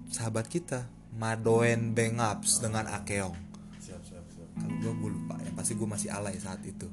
sahabat 0.06 0.46
kita 0.46 0.86
Madoen 1.10 1.90
Bengaps 1.90 2.62
dengan 2.62 2.86
Akeong 2.86 3.34
Siap 3.76 3.98
siap 4.00 4.22
siap. 4.30 4.46
kalau 4.54 4.78
gue 4.78 4.92
gue 4.94 5.10
lupa 5.10 5.34
ya 5.40 5.50
pasti 5.50 5.74
gue 5.74 5.82
masih 5.84 6.08
alay 6.08 6.38
saat 6.38 6.62
itu. 6.62 6.86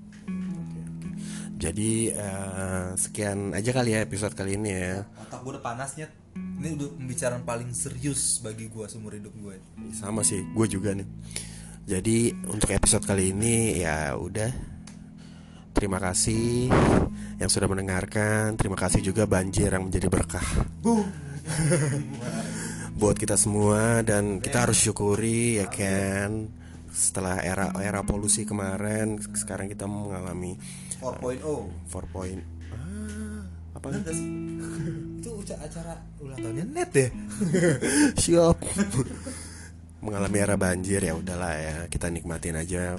Jadi 1.58 2.14
eh, 2.14 2.88
sekian 2.94 3.58
aja 3.58 3.74
kali 3.74 3.98
ya 3.98 4.06
episode 4.06 4.38
kali 4.38 4.62
ini 4.62 4.78
ya. 4.78 5.02
otak 5.26 5.42
gue 5.42 5.58
udah 5.58 5.64
panasnya 5.66 6.06
ini 6.38 6.78
udah 6.78 6.94
pembicaraan 6.94 7.42
paling 7.42 7.74
serius 7.74 8.38
bagi 8.46 8.70
gue 8.70 8.86
seumur 8.86 9.18
hidup 9.18 9.34
gue 9.42 9.58
Sama 9.90 10.22
sih, 10.22 10.46
gue 10.54 10.68
juga 10.70 10.94
nih. 10.94 11.10
Jadi 11.90 12.30
untuk 12.46 12.70
episode 12.70 13.10
kali 13.10 13.34
ini 13.34 13.82
ya 13.82 14.14
udah. 14.14 14.54
Terima 15.74 15.98
kasih 15.98 16.70
yang 17.42 17.50
sudah 17.50 17.66
mendengarkan. 17.66 18.54
Terima 18.54 18.78
kasih 18.78 19.02
juga 19.02 19.26
banjir 19.26 19.74
yang 19.74 19.90
menjadi 19.90 20.10
berkah 20.10 20.46
buat 23.02 23.14
kita 23.14 23.38
semua 23.38 24.02
dan 24.02 24.42
kita 24.42 24.70
harus 24.70 24.78
syukuri 24.78 25.58
ya 25.58 25.68
kan. 25.70 26.50
Setelah 26.94 27.42
era 27.46 27.70
era 27.82 28.02
polusi 28.02 28.46
kemarin, 28.46 29.22
sekarang 29.22 29.70
kita 29.70 29.86
mengalami 29.86 30.58
4.0 31.02 31.42
4.0 31.90 32.42
ah, 32.74 33.42
apa? 33.78 33.86
Enggak 33.94 34.16
Itu 35.22 35.30
ucap 35.42 35.60
acara 35.62 35.94
ulang 36.22 36.40
tahunnya 36.40 36.66
net 36.72 36.90
deh. 36.94 37.10
Ya? 37.10 37.14
siap. 38.24 38.58
Mengalami 40.00 40.38
era 40.40 40.56
banjir 40.56 41.02
ya 41.02 41.18
udahlah 41.18 41.54
ya 41.58 41.76
kita 41.90 42.08
nikmatin 42.10 42.58
aja. 42.58 42.98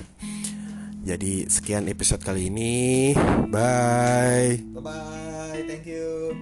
Jadi 1.06 1.46
sekian 1.48 1.88
episode 1.88 2.20
kali 2.20 2.50
ini. 2.52 3.14
Bye. 3.48 4.60
Bye 4.76 4.82
bye 4.82 5.62
thank 5.64 5.86
you. 5.88 6.34